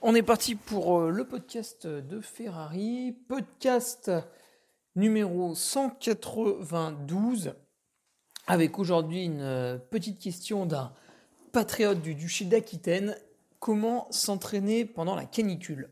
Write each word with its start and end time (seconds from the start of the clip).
On 0.00 0.14
est 0.14 0.22
parti 0.22 0.54
pour 0.54 1.00
euh, 1.00 1.10
le 1.10 1.26
podcast 1.26 1.88
de 1.88 2.20
Ferrari, 2.20 3.16
podcast 3.26 4.12
numéro 4.94 5.56
192, 5.56 7.54
avec 8.46 8.78
aujourd'hui 8.78 9.24
une 9.24 9.40
euh, 9.40 9.76
petite 9.76 10.20
question 10.20 10.66
d'un 10.66 10.92
patriote 11.52 12.00
du 12.00 12.14
duché 12.14 12.44
d'Aquitaine. 12.44 13.16
Comment 13.58 14.06
s'entraîner 14.12 14.84
pendant 14.84 15.16
la 15.16 15.24
canicule? 15.24 15.90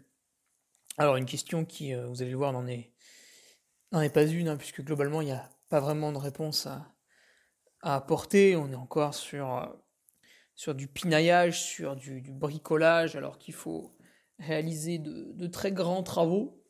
Alors 0.98 1.16
une 1.16 1.26
question 1.26 1.64
qui, 1.64 1.92
euh, 1.92 2.06
vous 2.06 2.22
allez 2.22 2.30
le 2.30 2.36
voir, 2.36 2.52
n'en 2.52 2.68
est, 2.68 2.92
est 3.92 4.14
pas 4.14 4.22
une, 4.22 4.46
hein, 4.46 4.56
puisque 4.56 4.82
globalement 4.82 5.20
il 5.20 5.26
n'y 5.26 5.32
a 5.32 5.50
pas 5.68 5.80
vraiment 5.80 6.12
de 6.12 6.18
réponse 6.18 6.66
à, 6.66 6.94
à 7.82 7.96
apporter. 7.96 8.54
On 8.54 8.70
est 8.70 8.76
encore 8.76 9.14
sur 9.14 9.68
sur 10.56 10.74
du 10.74 10.88
pinaillage, 10.88 11.62
sur 11.62 11.94
du, 11.96 12.22
du 12.22 12.32
bricolage, 12.32 13.14
alors 13.14 13.36
qu'il 13.36 13.52
faut 13.52 13.95
réaliser 14.38 14.98
de, 14.98 15.46
très 15.46 15.72
grands 15.72 16.02
travaux, 16.02 16.62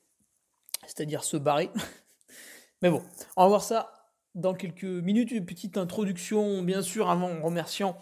c'est-à-dire 0.86 1.24
se 1.24 1.36
barrer. 1.36 1.70
Mais 2.82 2.90
bon, 2.90 3.02
on 3.36 3.42
va 3.42 3.48
voir 3.48 3.64
ça 3.64 4.12
dans 4.34 4.54
quelques 4.54 4.84
minutes. 4.84 5.30
Une 5.30 5.46
petite 5.46 5.76
introduction, 5.76 6.62
bien 6.62 6.82
sûr, 6.82 7.10
avant 7.10 7.30
en 7.30 7.42
remerciant 7.42 7.96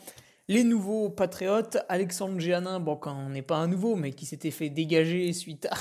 les 0.49 0.65
nouveaux 0.65 1.11
patriotes. 1.11 1.79
Alexandre 1.89 2.39
Géanin, 2.41 2.81
bon, 2.81 2.97
quand 2.97 3.17
on 3.17 3.31
n'est 3.31 3.43
pas 3.43 3.57
un 3.57 3.69
nouveau, 3.69 3.97
mais 3.97 4.13
qui 4.13 4.27
s'était 4.27 4.51
fait 4.51 4.69
dégager 4.69 5.33
suite 5.33 5.67
à, 5.67 5.77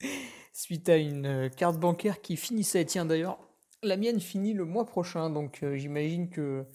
suite 0.52 0.88
à 0.88 0.96
une 0.96 1.50
carte 1.56 1.78
bancaire 1.78 2.20
qui 2.20 2.36
finissait. 2.36 2.84
Tiens, 2.84 3.06
d'ailleurs, 3.06 3.38
la 3.82 3.96
mienne 3.96 4.20
finit 4.20 4.54
le 4.54 4.64
mois 4.64 4.86
prochain, 4.86 5.30
donc 5.30 5.62
euh, 5.62 5.76
j'imagine 5.76 6.30
que 6.30 6.66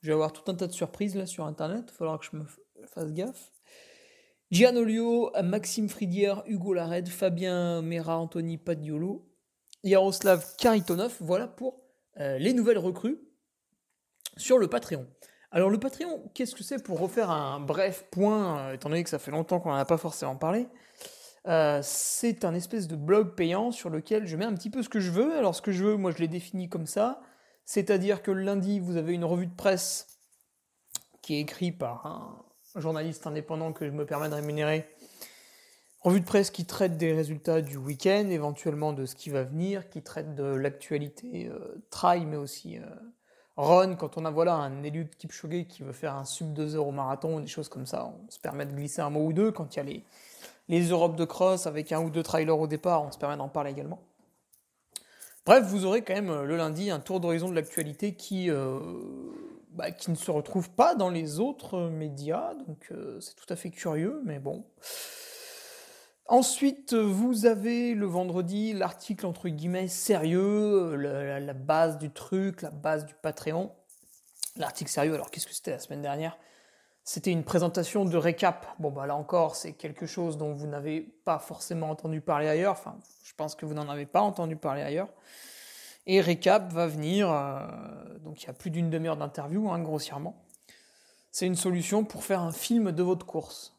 je 0.00 0.08
vais 0.08 0.14
avoir 0.14 0.32
tout 0.32 0.50
un 0.50 0.54
tas 0.54 0.66
de 0.66 0.72
surprises 0.72 1.14
là 1.14 1.26
sur 1.26 1.44
Internet. 1.46 1.84
Il 1.88 1.94
faudra 1.94 2.18
que 2.18 2.24
je 2.24 2.36
me 2.36 2.44
fasse 2.86 3.12
gaffe. 3.12 3.51
Gianolio, 4.52 5.32
Maxime 5.42 5.88
Fridière, 5.88 6.42
Hugo 6.46 6.74
Lared, 6.74 7.08
Fabien 7.08 7.80
Mera, 7.80 8.18
Anthony 8.18 8.58
Padiolo, 8.58 9.26
Yaroslav 9.82 10.44
Karitonov, 10.58 11.16
voilà 11.20 11.48
pour 11.48 11.80
euh, 12.20 12.36
les 12.36 12.52
nouvelles 12.52 12.76
recrues 12.76 13.18
sur 14.36 14.58
le 14.58 14.68
Patreon. 14.68 15.06
Alors 15.52 15.70
le 15.70 15.80
Patreon, 15.80 16.30
qu'est-ce 16.34 16.54
que 16.54 16.62
c'est 16.62 16.84
pour 16.84 17.00
refaire 17.00 17.30
un 17.30 17.60
bref 17.60 18.04
point, 18.10 18.58
euh, 18.58 18.74
étant 18.74 18.90
donné 18.90 19.02
que 19.02 19.08
ça 19.08 19.18
fait 19.18 19.30
longtemps 19.30 19.58
qu'on 19.58 19.70
n'en 19.70 19.76
a 19.76 19.86
pas 19.86 19.96
forcément 19.96 20.36
parlé 20.36 20.68
euh, 21.48 21.80
c'est 21.82 22.44
un 22.44 22.54
espèce 22.54 22.86
de 22.86 22.94
blog 22.94 23.34
payant 23.34 23.72
sur 23.72 23.88
lequel 23.88 24.26
je 24.26 24.36
mets 24.36 24.44
un 24.44 24.54
petit 24.54 24.70
peu 24.70 24.82
ce 24.82 24.88
que 24.88 25.00
je 25.00 25.10
veux. 25.10 25.36
Alors 25.36 25.56
ce 25.56 25.62
que 25.62 25.72
je 25.72 25.82
veux, 25.82 25.96
moi 25.96 26.12
je 26.12 26.18
l'ai 26.18 26.28
défini 26.28 26.68
comme 26.68 26.86
ça, 26.86 27.20
c'est-à-dire 27.64 28.22
que 28.22 28.30
le 28.30 28.42
lundi, 28.42 28.78
vous 28.78 28.96
avez 28.96 29.14
une 29.14 29.24
revue 29.24 29.46
de 29.46 29.54
presse 29.54 30.06
qui 31.22 31.36
est 31.36 31.40
écrite 31.40 31.78
par 31.78 32.06
un, 32.06 32.51
journaliste 32.76 33.26
indépendant 33.26 33.72
que 33.72 33.86
je 33.86 33.90
me 33.90 34.06
permets 34.06 34.28
de 34.28 34.34
rémunérer. 34.34 34.86
Revue 36.00 36.20
de 36.20 36.26
presse 36.26 36.50
qui 36.50 36.64
traite 36.64 36.96
des 36.96 37.12
résultats 37.12 37.60
du 37.60 37.76
week-end, 37.76 38.28
éventuellement 38.28 38.92
de 38.92 39.06
ce 39.06 39.14
qui 39.14 39.30
va 39.30 39.44
venir, 39.44 39.88
qui 39.88 40.02
traite 40.02 40.34
de 40.34 40.42
l'actualité 40.42 41.48
euh, 41.48 41.80
trail, 41.90 42.26
mais 42.26 42.36
aussi 42.36 42.78
euh, 42.78 42.82
run. 43.56 43.94
Quand 43.94 44.16
on 44.16 44.24
a 44.24 44.30
voilà 44.30 44.54
un 44.54 44.82
élu 44.82 45.04
de 45.04 45.14
Kipchoge 45.14 45.66
qui 45.68 45.82
veut 45.82 45.92
faire 45.92 46.16
un 46.16 46.24
sub 46.24 46.52
2 46.52 46.74
heures 46.74 46.88
au 46.88 46.92
marathon, 46.92 47.38
des 47.38 47.46
choses 47.46 47.68
comme 47.68 47.86
ça, 47.86 48.06
on 48.06 48.30
se 48.30 48.40
permet 48.40 48.66
de 48.66 48.72
glisser 48.72 49.00
un 49.00 49.10
mot 49.10 49.26
ou 49.26 49.32
deux. 49.32 49.52
Quand 49.52 49.74
il 49.74 49.76
y 49.76 49.80
a 49.80 49.84
les, 49.84 50.04
les 50.68 50.88
Europes 50.88 51.16
de 51.16 51.24
cross 51.24 51.66
avec 51.66 51.92
un 51.92 52.00
ou 52.00 52.10
deux 52.10 52.22
trailers 52.24 52.58
au 52.58 52.66
départ, 52.66 53.04
on 53.04 53.12
se 53.12 53.18
permet 53.18 53.36
d'en 53.36 53.48
parler 53.48 53.70
également. 53.70 54.00
Bref, 55.44 55.64
vous 55.66 55.86
aurez 55.86 56.02
quand 56.02 56.14
même 56.14 56.30
euh, 56.30 56.44
le 56.44 56.56
lundi 56.56 56.90
un 56.90 57.00
tour 57.00 57.18
d'horizon 57.18 57.48
de 57.48 57.54
l'actualité 57.54 58.14
qui 58.14 58.48
euh, 58.48 58.78
bah, 59.74 59.90
qui 59.90 60.10
ne 60.10 60.16
se 60.16 60.30
retrouve 60.30 60.70
pas 60.70 60.94
dans 60.94 61.08
les 61.08 61.40
autres 61.40 61.88
médias, 61.88 62.54
donc 62.54 62.88
euh, 62.90 63.20
c'est 63.20 63.34
tout 63.34 63.46
à 63.48 63.56
fait 63.56 63.70
curieux, 63.70 64.20
mais 64.24 64.38
bon. 64.38 64.64
Ensuite, 66.28 66.94
vous 66.94 67.46
avez 67.46 67.94
le 67.94 68.06
vendredi 68.06 68.72
l'article 68.72 69.26
entre 69.26 69.48
guillemets 69.48 69.88
sérieux, 69.88 70.94
la, 70.94 71.52
base 71.52 71.98
du 71.98 72.10
truc, 72.10 72.62
la 72.62 72.70
base 72.70 73.04
du 73.04 73.14
Patreon. 73.14 73.72
L'article 74.56 74.90
sérieux, 74.90 75.14
alors 75.14 75.30
qu'est-ce 75.30 75.46
que 75.46 75.54
c'était 75.54 75.72
la 75.72 75.78
semaine 75.78 76.02
dernière? 76.02 76.38
C'était 77.04 77.32
une 77.32 77.44
présentation 77.44 78.04
de 78.04 78.16
récap. 78.16 78.66
Bon, 78.78 78.90
bah 78.90 79.06
là 79.06 79.16
encore, 79.16 79.56
c'est 79.56 79.72
quelque 79.72 80.06
chose 80.06 80.38
dont 80.38 80.52
vous 80.54 80.68
n'avez 80.68 81.00
pas 81.00 81.38
forcément 81.38 81.90
entendu 81.90 82.20
parler 82.20 82.48
ailleurs. 82.48 82.72
Enfin, 82.72 82.96
je 83.24 83.32
pense 83.34 83.54
que 83.54 83.66
vous 83.66 83.74
n'en 83.74 83.88
avez 83.88 84.06
pas 84.06 84.20
entendu 84.20 84.56
parler 84.56 84.82
ailleurs. 84.82 85.08
Et 86.06 86.20
Recap 86.20 86.72
va 86.72 86.86
venir, 86.86 87.30
euh, 87.30 88.18
donc 88.18 88.42
il 88.42 88.46
y 88.46 88.50
a 88.50 88.52
plus 88.52 88.70
d'une 88.70 88.90
demi-heure 88.90 89.16
d'interview, 89.16 89.70
hein, 89.70 89.78
grossièrement. 89.80 90.44
C'est 91.30 91.46
une 91.46 91.56
solution 91.56 92.04
pour 92.04 92.24
faire 92.24 92.40
un 92.40 92.52
film 92.52 92.92
de 92.92 93.02
votre 93.02 93.24
course. 93.24 93.78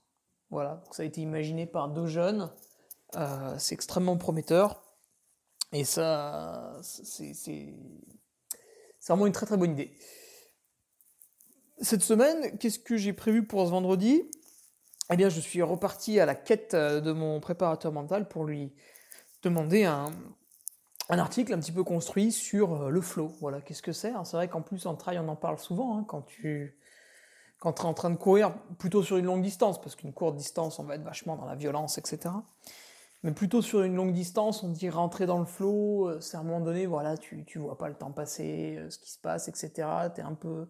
Voilà, 0.49 0.83
ça 0.91 1.03
a 1.03 1.05
été 1.05 1.21
imaginé 1.21 1.65
par 1.65 1.89
deux 1.89 2.07
jeunes. 2.07 2.49
Euh, 3.15 3.55
c'est 3.57 3.75
extrêmement 3.75 4.17
prometteur. 4.17 4.81
Et 5.71 5.83
ça, 5.83 6.79
c'est 6.81 7.73
vraiment 9.07 9.25
une 9.25 9.33
très 9.33 9.45
très 9.45 9.57
bonne 9.57 9.71
idée. 9.71 9.91
Cette 11.81 12.03
semaine, 12.03 12.57
qu'est-ce 12.59 12.79
que 12.79 12.95
j'ai 12.95 13.11
prévu 13.11 13.45
pour 13.45 13.65
ce 13.65 13.71
vendredi? 13.71 14.29
Eh 15.11 15.17
bien, 15.17 15.29
je 15.29 15.39
suis 15.39 15.61
reparti 15.61 16.19
à 16.19 16.25
la 16.25 16.35
quête 16.35 16.75
de 16.75 17.11
mon 17.11 17.39
préparateur 17.39 17.91
mental 17.91 18.27
pour 18.29 18.45
lui 18.45 18.71
demander 19.41 19.83
un, 19.83 20.11
un 21.13 21.19
article 21.19 21.53
un 21.53 21.59
petit 21.59 21.71
peu 21.71 21.83
construit 21.83 22.31
sur 22.31 22.73
euh, 22.73 22.89
le 22.89 23.01
flow. 23.01 23.31
Voilà, 23.39 23.61
qu'est-ce 23.61 23.81
que 23.81 23.91
c'est 23.91 24.11
hein, 24.11 24.25
C'est 24.25 24.35
vrai 24.35 24.47
qu'en 24.47 24.61
plus 24.61 24.85
en 24.85 24.95
trail 24.95 25.19
on 25.19 25.27
en 25.27 25.35
parle 25.35 25.59
souvent 25.59 25.97
hein, 25.97 26.05
quand 26.07 26.21
tu 26.23 26.77
quand 27.59 27.79
es 27.79 27.85
en 27.85 27.93
train 27.93 28.09
de 28.09 28.17
courir 28.17 28.53
plutôt 28.77 29.03
sur 29.03 29.15
une 29.15 29.25
longue 29.25 29.41
distance, 29.41 29.79
parce 29.79 29.95
qu'une 29.95 30.11
courte 30.11 30.35
distance 30.35 30.79
on 30.79 30.83
va 30.83 30.95
être 30.95 31.03
vachement 31.03 31.37
dans 31.37 31.45
la 31.45 31.55
violence, 31.55 31.97
etc. 31.97 32.33
Mais 33.23 33.31
plutôt 33.31 33.61
sur 33.61 33.83
une 33.83 33.95
longue 33.95 34.11
distance, 34.11 34.63
on 34.63 34.69
dit 34.69 34.89
rentrer 34.89 35.25
dans 35.25 35.39
le 35.39 35.45
flow, 35.45 36.09
euh, 36.09 36.19
c'est 36.19 36.35
à 36.35 36.41
un 36.41 36.43
moment 36.43 36.59
donné, 36.59 36.85
voilà, 36.85 37.15
tu, 37.15 37.45
tu 37.45 37.59
vois 37.59 37.77
pas 37.77 37.87
le 37.87 37.95
temps 37.95 38.11
passer, 38.11 38.75
euh, 38.77 38.89
ce 38.89 38.99
qui 38.99 39.11
se 39.11 39.17
passe, 39.17 39.47
etc. 39.47 39.87
Tu 40.13 40.19
es 40.19 40.23
un 40.23 40.33
peu 40.33 40.67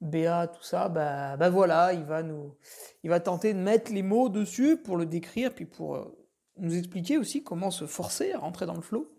BA, 0.00 0.46
tout 0.46 0.62
ça, 0.62 0.88
bah, 0.88 1.36
bah 1.36 1.50
voilà, 1.50 1.92
il 1.92 2.04
va 2.04 2.22
nous, 2.22 2.54
il 3.02 3.10
va 3.10 3.20
tenter 3.20 3.52
de 3.52 3.58
mettre 3.58 3.92
les 3.92 4.02
mots 4.02 4.30
dessus 4.30 4.78
pour 4.78 4.96
le 4.96 5.04
décrire, 5.04 5.54
puis 5.54 5.66
pour 5.66 6.10
nous 6.56 6.74
expliquer 6.74 7.18
aussi 7.18 7.44
comment 7.44 7.70
se 7.70 7.86
forcer 7.86 8.32
à 8.32 8.38
rentrer 8.38 8.64
dans 8.64 8.76
le 8.76 8.80
flow. 8.80 9.10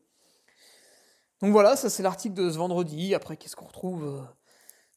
Donc 1.41 1.53
voilà, 1.53 1.75
ça 1.75 1.89
c'est 1.89 2.03
l'article 2.03 2.35
de 2.35 2.51
ce 2.51 2.57
vendredi. 2.57 3.15
Après, 3.15 3.35
qu'est-ce 3.35 3.55
qu'on 3.55 3.65
retrouve 3.65 4.05
euh, 4.05 4.21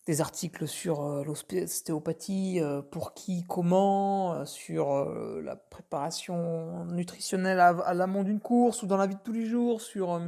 Des 0.07 0.21
articles 0.21 0.69
sur 0.69 1.03
euh, 1.03 1.25
l'ostéopathie, 1.25 2.61
euh, 2.61 2.83
pour 2.83 3.15
qui, 3.15 3.45
comment, 3.49 4.45
sur 4.45 5.07
la 5.43 5.57
préparation 5.57 6.85
nutritionnelle 6.87 7.61
à, 7.61 7.95
l'amont 7.95 8.25
d'une 8.25 8.41
course 8.41 8.83
ou 8.83 8.87
dans 8.87 8.99
la 8.99 9.07
vie 9.07 9.15
de 9.15 9.21
tous 9.25 9.33
les 9.33 9.47
jours, 9.47 9.81
sur, 9.81 10.21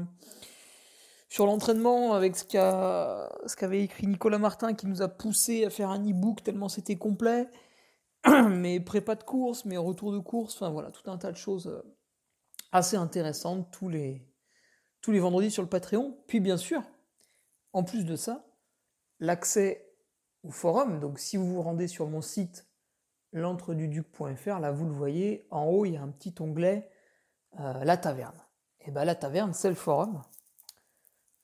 l'entraînement 1.38 2.14
avec 2.14 2.36
ce 2.36 2.44
ce 2.44 3.56
qu'avait 3.56 3.82
écrit 3.82 4.06
Nicolas 4.06 4.38
Martin 4.38 4.72
qui 4.72 4.86
nous 4.86 5.02
a 5.02 5.08
poussé 5.08 5.66
à 5.66 5.70
faire 5.70 5.90
un 5.90 6.00
e-book 6.00 6.42
tellement 6.42 6.70
c'était 6.70 6.96
complet. 6.96 7.48
mais 8.48 8.80
prépa 8.80 9.14
de 9.16 9.22
course, 9.22 9.66
mais 9.66 9.76
retour 9.76 10.12
de 10.12 10.18
course, 10.18 10.54
enfin 10.56 10.70
voilà, 10.70 10.90
tout 10.90 11.08
un 11.10 11.18
tas 11.18 11.30
de 11.30 11.36
choses 11.36 11.82
assez 12.72 12.96
intéressantes 12.96 13.68
tous 13.70 13.88
les, 13.88 14.26
les 15.12 15.20
vendredis 15.20 15.50
sur 15.50 15.62
le 15.62 15.68
Patreon. 15.68 16.16
Puis 16.26 16.40
bien 16.40 16.56
sûr, 16.56 16.82
en 17.72 17.84
plus 17.84 18.04
de 18.04 18.16
ça, 18.16 18.46
l'accès 19.20 19.92
au 20.42 20.50
forum. 20.50 21.00
Donc 21.00 21.18
si 21.18 21.36
vous 21.36 21.46
vous 21.46 21.62
rendez 21.62 21.88
sur 21.88 22.08
mon 22.08 22.20
site 22.20 22.66
l'entreduduc.fr, 23.32 24.58
là 24.60 24.70
vous 24.72 24.86
le 24.86 24.92
voyez, 24.92 25.46
en 25.50 25.64
haut 25.66 25.84
il 25.84 25.94
y 25.94 25.96
a 25.96 26.02
un 26.02 26.08
petit 26.08 26.34
onglet 26.40 26.90
euh, 27.60 27.84
La 27.84 27.96
Taverne. 27.96 28.40
Et 28.80 28.90
bien 28.90 29.04
la 29.04 29.14
Taverne, 29.14 29.52
c'est 29.52 29.68
le 29.68 29.74
forum. 29.74 30.22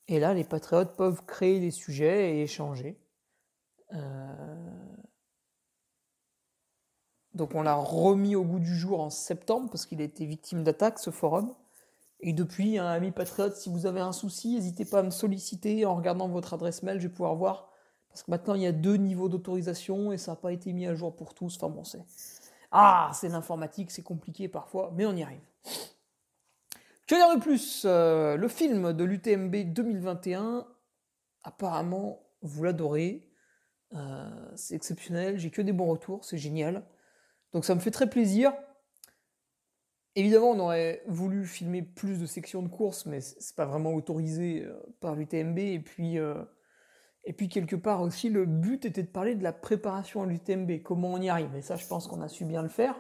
Et 0.09 0.21
là, 0.21 0.35
les 0.35 0.45
patriotes 0.45 0.97
peuvent 0.97 1.25
créer 1.25 1.61
des 1.61 1.71
sujets 1.71 2.37
et 2.37 2.43
échanger. 2.43 3.01
Euh, 3.93 4.93
donc 7.35 7.55
on 7.55 7.63
l'a 7.63 7.75
remis 7.75 8.37
au 8.37 8.45
goût 8.45 8.59
du 8.59 8.77
jour 8.77 9.01
en 9.01 9.11
septembre 9.11 9.71
parce 9.71 9.87
qu'il 9.87 10.01
a 10.01 10.05
été 10.05 10.27
victime 10.27 10.65
d'attaques, 10.65 10.99
ce 10.99 11.11
forum. 11.11 11.55
Et 12.23 12.33
depuis, 12.33 12.79
un 12.79 12.87
ami 12.87 13.11
patriote, 13.11 13.57
si 13.57 13.69
vous 13.69 13.87
avez 13.87 14.01
un 14.01 14.13
souci, 14.13 14.55
n'hésitez 14.55 14.85
pas 14.85 15.01
à 15.01 15.03
me 15.03 15.11
solliciter 15.11 15.85
en 15.85 15.97
regardant 15.97 16.29
votre 16.29 16.55
adresse 16.55 16.83
mail, 16.85 16.99
je 17.01 17.09
vais 17.09 17.13
pouvoir 17.13 17.35
voir. 17.35 17.69
Parce 18.09 18.23
que 18.23 18.31
maintenant, 18.31 18.55
il 18.55 18.63
y 18.63 18.67
a 18.67 18.73
deux 18.73 18.97
niveaux 18.97 19.29
d'autorisation 19.29 20.13
et 20.13 20.19
ça 20.19 20.33
n'a 20.33 20.37
pas 20.37 20.53
été 20.53 20.73
mis 20.73 20.87
à 20.87 20.95
jour 20.95 21.17
pour 21.17 21.35
tous. 21.35 21.57
Enfin 21.57 21.69
bon, 21.69 21.83
c'est... 21.83 22.05
Ah, 22.71 23.11
c'est 23.13 23.29
l'informatique, 23.29 23.91
c'est 23.91 24.03
compliqué 24.03 24.49
parfois, 24.49 24.93
mais 24.95 25.05
on 25.05 25.15
y 25.15 25.23
arrive. 25.23 25.41
Que 27.07 27.15
dire 27.15 27.35
de 27.35 27.41
plus 27.41 27.83
euh, 27.85 28.37
Le 28.37 28.49
film 28.49 28.93
de 28.93 29.05
l'UTMB 29.05 29.55
2021, 29.73 30.67
apparemment, 31.45 32.23
vous 32.41 32.65
l'adorez. 32.65 33.29
Euh, 33.95 34.31
c'est 34.57 34.75
exceptionnel, 34.75 35.39
j'ai 35.39 35.51
que 35.51 35.61
des 35.61 35.73
bons 35.73 35.87
retours, 35.87 36.25
c'est 36.25 36.39
génial. 36.39 36.83
Donc 37.53 37.65
ça 37.65 37.75
me 37.75 37.81
fait 37.81 37.91
très 37.91 38.09
plaisir. 38.09 38.55
Évidemment, 40.15 40.51
on 40.51 40.59
aurait 40.59 41.03
voulu 41.07 41.47
filmer 41.47 41.81
plus 41.81 42.19
de 42.21 42.27
sections 42.27 42.63
de 42.63 42.69
course, 42.69 43.07
mais 43.07 43.21
c'est 43.23 43.57
pas 43.57 43.65
vraiment 43.65 43.95
autorisé 43.95 44.63
euh, 44.65 44.75
par 45.01 45.15
l'UTMB. 45.15 45.59
Et 45.59 45.81
puis, 45.81 46.19
euh, 46.19 46.35
et 47.25 47.33
puis 47.33 47.49
quelque 47.49 47.77
part 47.77 48.03
aussi, 48.03 48.29
le 48.29 48.45
but 48.45 48.85
était 48.85 49.03
de 49.03 49.09
parler 49.09 49.35
de 49.35 49.43
la 49.43 49.53
préparation 49.53 50.23
à 50.23 50.27
l'UTMB, 50.27 50.83
comment 50.83 51.13
on 51.13 51.21
y 51.21 51.31
arrive? 51.31 51.55
Et 51.57 51.63
ça, 51.63 51.77
je 51.77 51.87
pense 51.87 52.09
qu'on 52.09 52.21
a 52.21 52.29
su 52.29 52.45
bien 52.45 52.63
le 52.63 52.69
faire. 52.69 52.95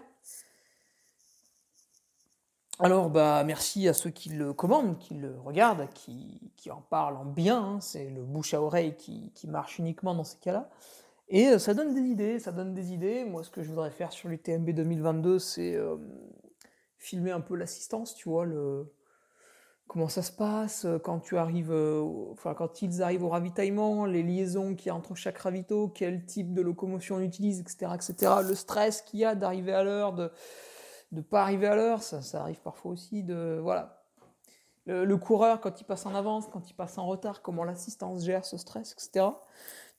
Alors, 2.78 3.10
bah, 3.10 3.44
merci 3.44 3.86
à 3.88 3.92
ceux 3.92 4.10
qui 4.10 4.30
le 4.30 4.54
commandent, 4.54 4.98
qui 4.98 5.14
le 5.14 5.38
regardent, 5.38 5.88
qui, 5.92 6.40
en 6.70 6.80
parlent 6.80 7.16
en 7.16 7.26
bien. 7.26 7.62
Hein. 7.62 7.80
C'est 7.80 8.08
le 8.08 8.22
bouche 8.22 8.54
à 8.54 8.62
oreille 8.62 8.96
qui, 8.96 9.30
qui 9.34 9.48
marche 9.48 9.78
uniquement 9.78 10.14
dans 10.14 10.24
ces 10.24 10.38
cas-là. 10.38 10.70
Et 11.28 11.48
euh, 11.48 11.58
ça 11.58 11.74
donne 11.74 11.94
des 11.94 12.00
idées, 12.00 12.38
ça 12.38 12.52
donne 12.52 12.72
des 12.72 12.92
idées. 12.92 13.24
Moi, 13.24 13.44
ce 13.44 13.50
que 13.50 13.62
je 13.62 13.68
voudrais 13.68 13.90
faire 13.90 14.12
sur 14.12 14.30
l'UTMB 14.30 14.70
2022, 14.70 15.38
c'est 15.38 15.76
filmer 17.02 17.32
un 17.32 17.40
peu 17.40 17.56
l'assistance, 17.56 18.14
tu 18.14 18.28
vois, 18.28 18.46
comment 19.88 20.08
ça 20.08 20.22
se 20.22 20.32
passe 20.32 20.84
euh, 20.84 20.98
quand 20.98 21.18
tu 21.18 21.36
arrives, 21.36 21.72
enfin 22.30 22.54
quand 22.54 22.80
ils 22.80 23.02
arrivent 23.02 23.24
au 23.24 23.28
ravitaillement, 23.28 24.06
les 24.06 24.22
liaisons 24.22 24.74
qu'il 24.74 24.86
y 24.86 24.90
a 24.90 24.94
entre 24.94 25.14
chaque 25.14 25.38
ravito, 25.38 25.88
quel 25.88 26.24
type 26.24 26.54
de 26.54 26.62
locomotion 26.62 27.16
on 27.16 27.20
utilise, 27.20 27.60
etc., 27.60 27.92
etc. 27.94 28.32
Le 28.46 28.54
stress 28.54 29.02
qu'il 29.02 29.20
y 29.20 29.24
a 29.24 29.34
d'arriver 29.34 29.72
à 29.72 29.82
l'heure, 29.82 30.12
de 30.12 30.30
ne 31.10 31.20
pas 31.20 31.42
arriver 31.42 31.66
à 31.66 31.74
l'heure, 31.74 32.02
ça, 32.02 32.22
ça 32.22 32.40
arrive 32.40 32.60
parfois 32.60 32.92
aussi 32.92 33.22
de 33.22 33.58
voilà. 33.62 33.98
Le, 34.86 35.16
coureur 35.16 35.60
quand 35.60 35.80
il 35.80 35.84
passe 35.84 36.06
en 36.06 36.14
avance, 36.14 36.48
quand 36.48 36.68
il 36.68 36.74
passe 36.74 36.98
en 36.98 37.06
retard, 37.06 37.42
comment 37.42 37.62
l'assistance 37.62 38.24
gère 38.24 38.44
ce 38.44 38.56
stress, 38.56 38.92
etc. 38.92 39.26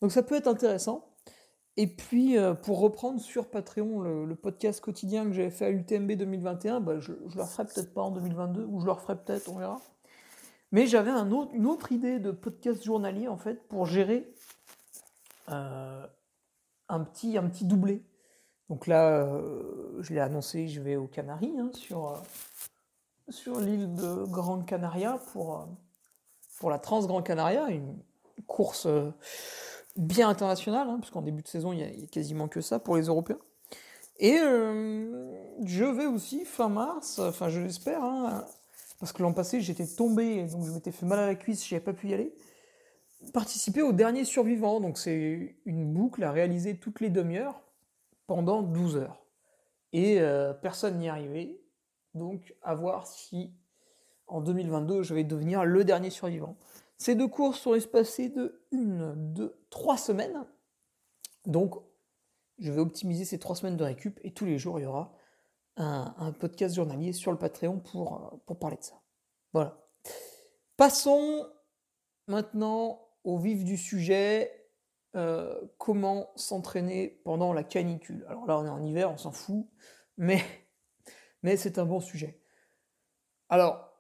Donc 0.02 0.12
ça 0.12 0.24
peut 0.24 0.36
être 0.36 0.48
intéressant. 0.48 1.06
Et 1.76 1.88
puis, 1.88 2.38
euh, 2.38 2.54
pour 2.54 2.80
reprendre 2.80 3.20
sur 3.20 3.50
Patreon 3.50 4.02
le, 4.02 4.36
podcast 4.36 4.80
quotidien 4.80 5.26
que 5.26 5.32
j'avais 5.32 5.50
fait 5.50 5.66
à 5.66 5.72
l'UTMB 5.72 6.12
2021, 6.12 6.80
bah, 6.80 7.00
je, 7.00 7.14
je 7.28 7.36
le 7.36 7.42
referai 7.42 7.66
peut-être 7.66 7.94
pas 7.94 8.02
en 8.02 8.12
2022, 8.12 8.66
ou 8.66 8.80
je 8.80 8.86
le 8.86 8.92
referai 8.92 9.16
peut-être, 9.18 9.50
on 9.50 9.58
verra. 9.58 9.82
Mais 10.72 10.86
j'avais 10.86 11.12
une 11.12 11.66
autre 11.66 11.92
idée 11.92 12.20
de 12.20 12.32
podcast 12.32 12.84
journalier, 12.84 13.28
en 13.28 13.38
fait, 13.38 13.68
pour 13.68 13.86
gérer 13.86 14.32
euh, 15.50 16.06
un, 16.90 17.00
petit, 17.04 17.38
un 17.38 17.48
petit 17.48 17.66
doublé. 17.66 18.04
Donc 18.70 18.86
là, 18.86 19.24
euh, 19.24 20.02
je 20.02 20.14
l'ai 20.14 20.20
annoncé, 20.20 20.68
je 20.68 20.80
vais 20.80 20.96
aux 20.96 21.08
Canaries, 21.08 21.56
hein, 21.60 21.72
sur, 21.74 22.22
sur 23.30 23.60
l'île 23.60 23.94
de 23.96 24.26
Grande 24.26 24.68
Canaria, 24.68 25.20
pour, 25.32 25.68
pour 26.60 26.70
la 26.70 26.78
Trans 26.78 27.06
Grand 27.06 27.24
Canaria, 27.24 27.70
une 27.70 27.98
course 28.46 28.88
bien 29.96 30.30
international, 30.30 30.90
hein, 30.90 30.98
puisqu'en 31.00 31.22
début 31.22 31.42
de 31.42 31.48
saison, 31.48 31.74
il 31.74 31.80
y, 31.80 31.84
a, 31.84 32.08
quasiment 32.08 32.48
que 32.48 32.62
ça 32.62 32.80
pour 32.80 32.98
les 32.98 33.04
Européens. 33.04 33.40
Et 34.20 34.38
euh, 34.40 35.32
je 35.66 35.84
vais 35.84 36.06
aussi, 36.06 36.46
fin 36.46 36.70
mars, 36.70 37.20
enfin 37.20 37.50
je 37.50 37.60
l'espère, 37.60 38.04
hein, 38.04 38.46
parce 39.00 39.12
que 39.12 39.22
l'an 39.22 39.34
passé 39.34 39.60
j'étais 39.60 39.88
tombé, 39.88 40.46
donc 40.46 40.66
je 40.66 40.72
m'étais 40.72 40.92
fait 40.92 41.06
mal 41.06 41.20
à 41.20 41.26
la 41.26 41.36
cuisse, 41.36 41.68
je 41.68 41.74
n'avais 41.74 41.84
pas 41.84 41.94
pu 41.94 42.10
y 42.10 42.14
aller, 42.14 42.34
participer 43.34 43.82
au 43.82 43.92
dernier 43.92 44.26
survivant. 44.26 44.80
Donc 44.80 44.98
c'est 44.98 45.56
une 45.66 45.92
boucle 45.94 46.24
à 46.24 46.32
réaliser 46.32 46.78
toutes 46.78 47.00
les 47.00 47.10
demi-heures 47.10 47.62
pendant 48.28 48.62
12 48.62 48.98
heures. 48.98 49.26
Et 49.94 50.20
euh, 50.20 50.54
personne 50.54 50.98
n'y 51.00 51.10
arrivait. 51.10 51.60
Donc 52.14 52.56
à 52.62 52.76
voir 52.76 53.08
si 53.08 53.52
en 54.28 54.42
2022 54.42 55.04
je 55.04 55.14
vais 55.14 55.24
devenir 55.24 55.66
le 55.66 55.84
dernier 55.84 56.10
survivant. 56.10 56.56
Ces 57.04 57.16
deux 57.16 57.28
courses 57.28 57.60
sont 57.60 57.74
espacées 57.74 58.30
de 58.30 58.64
une, 58.72 59.14
deux, 59.34 59.62
trois 59.70 59.98
semaines. 59.98 60.46
Donc, 61.46 61.76
je 62.60 62.72
vais 62.72 62.80
optimiser 62.80 63.26
ces 63.26 63.40
trois 63.40 63.58
semaines 63.58 63.76
de 63.76 63.84
récup 63.84 64.22
et 64.24 64.34
tous 64.34 64.46
les 64.46 64.58
jours, 64.58 64.80
il 64.80 64.84
y 64.84 64.86
aura 64.86 65.14
un, 65.76 66.32
podcast 66.32 66.74
journalier 66.74 67.12
sur 67.12 67.34
le 67.34 67.38
Patreon 67.38 67.82
pour, 67.82 68.42
pour 68.46 68.58
parler 68.58 68.78
de 68.78 68.84
ça. 68.84 69.02
Voilà. 69.52 69.86
Passons 70.78 71.46
maintenant 72.28 73.06
au 73.26 73.38
vif 73.38 73.66
du 73.66 73.76
sujet. 73.76 74.70
Euh, 75.18 75.60
comment 75.78 76.32
s'entraîner 76.38 77.20
pendant 77.26 77.52
la 77.52 77.66
canicule 77.66 78.26
Alors 78.30 78.46
là, 78.46 78.58
on 78.58 78.66
est 78.66 78.70
en 78.70 78.82
hiver, 78.82 79.12
on 79.12 79.18
s'en 79.18 79.34
fout, 79.34 79.68
mais, 80.16 80.42
mais 81.44 81.58
c'est 81.58 81.80
un 81.80 81.86
bon 81.86 82.00
sujet. 82.00 82.40
Alors, 83.50 83.93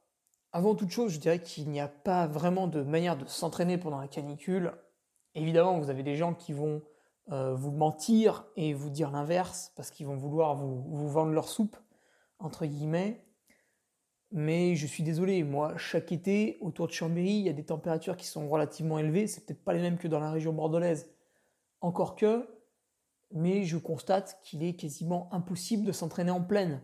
avant 0.53 0.75
toute 0.75 0.91
chose, 0.91 1.11
je 1.11 1.19
dirais 1.19 1.39
qu'il 1.39 1.67
n'y 1.69 1.79
a 1.79 1.87
pas 1.87 2.27
vraiment 2.27 2.67
de 2.67 2.83
manière 2.83 3.17
de 3.17 3.25
s'entraîner 3.25 3.79
pendant 3.79 3.99
la 3.99 4.07
canicule. 4.07 4.71
Évidemment, 5.33 5.79
vous 5.79 5.89
avez 5.89 6.03
des 6.03 6.15
gens 6.15 6.35
qui 6.35 6.53
vont 6.53 6.83
euh, 7.31 7.55
vous 7.55 7.71
mentir 7.71 8.45
et 8.55 8.75
vous 8.75 8.91
dire 8.91 9.09
l'inverse 9.09 9.71
parce 9.75 9.89
qu'ils 9.89 10.05
vont 10.05 10.15
vouloir 10.15 10.55
vous, 10.55 11.09
vendre 11.09 11.31
leur 11.31 11.49
soupe, 11.49 11.75
entre 12.37 12.67
guillemets. 12.67 13.25
Mais 14.31 14.75
je 14.75 14.85
suis 14.85 15.01
désolé, 15.01 15.43
moi, 15.43 15.75
chaque 15.77 16.11
été, 16.11 16.59
autour 16.61 16.87
de 16.87 16.91
Chambéry, 16.91 17.31
il 17.31 17.45
y 17.45 17.49
a 17.49 17.53
des 17.53 17.65
températures 17.65 18.15
qui 18.15 18.27
sont 18.27 18.47
relativement 18.47 18.99
élevées. 18.99 19.25
C'est 19.25 19.45
peut-être 19.45 19.63
pas 19.63 19.73
les 19.73 19.81
mêmes 19.81 19.97
que 19.97 20.07
dans 20.07 20.19
la 20.19 20.31
région 20.31 20.53
bordelaise. 20.53 21.09
Encore 21.81 22.15
que, 22.15 22.47
mais 23.31 23.63
je 23.63 23.77
constate 23.77 24.39
qu'il 24.43 24.63
est 24.63 24.75
quasiment 24.75 25.33
impossible 25.33 25.83
de 25.83 25.91
s'entraîner 25.91 26.31
en 26.31 26.41
pleine. 26.41 26.79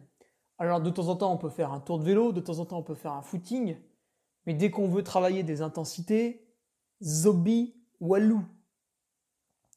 Alors 0.60 0.82
de 0.82 0.90
temps 0.90 1.08
en 1.08 1.16
temps, 1.16 1.32
on 1.32 1.38
peut 1.38 1.50
faire 1.50 1.72
un 1.72 1.80
tour 1.80 2.00
de 2.00 2.04
vélo, 2.04 2.34
de 2.34 2.42
temps 2.42 2.60
en 2.60 2.66
temps, 2.66 2.78
on 2.78 2.84
peut 2.84 2.96
faire 2.96 3.14
un 3.14 3.22
footing, 3.22 3.78
mais 4.46 4.54
dès 4.54 4.70
qu'on 4.70 4.90
veut 4.90 5.04
travailler 5.04 5.44
des 5.44 5.62
intensités, 5.62 6.46
zombie, 7.02 7.76
walou. 8.02 8.44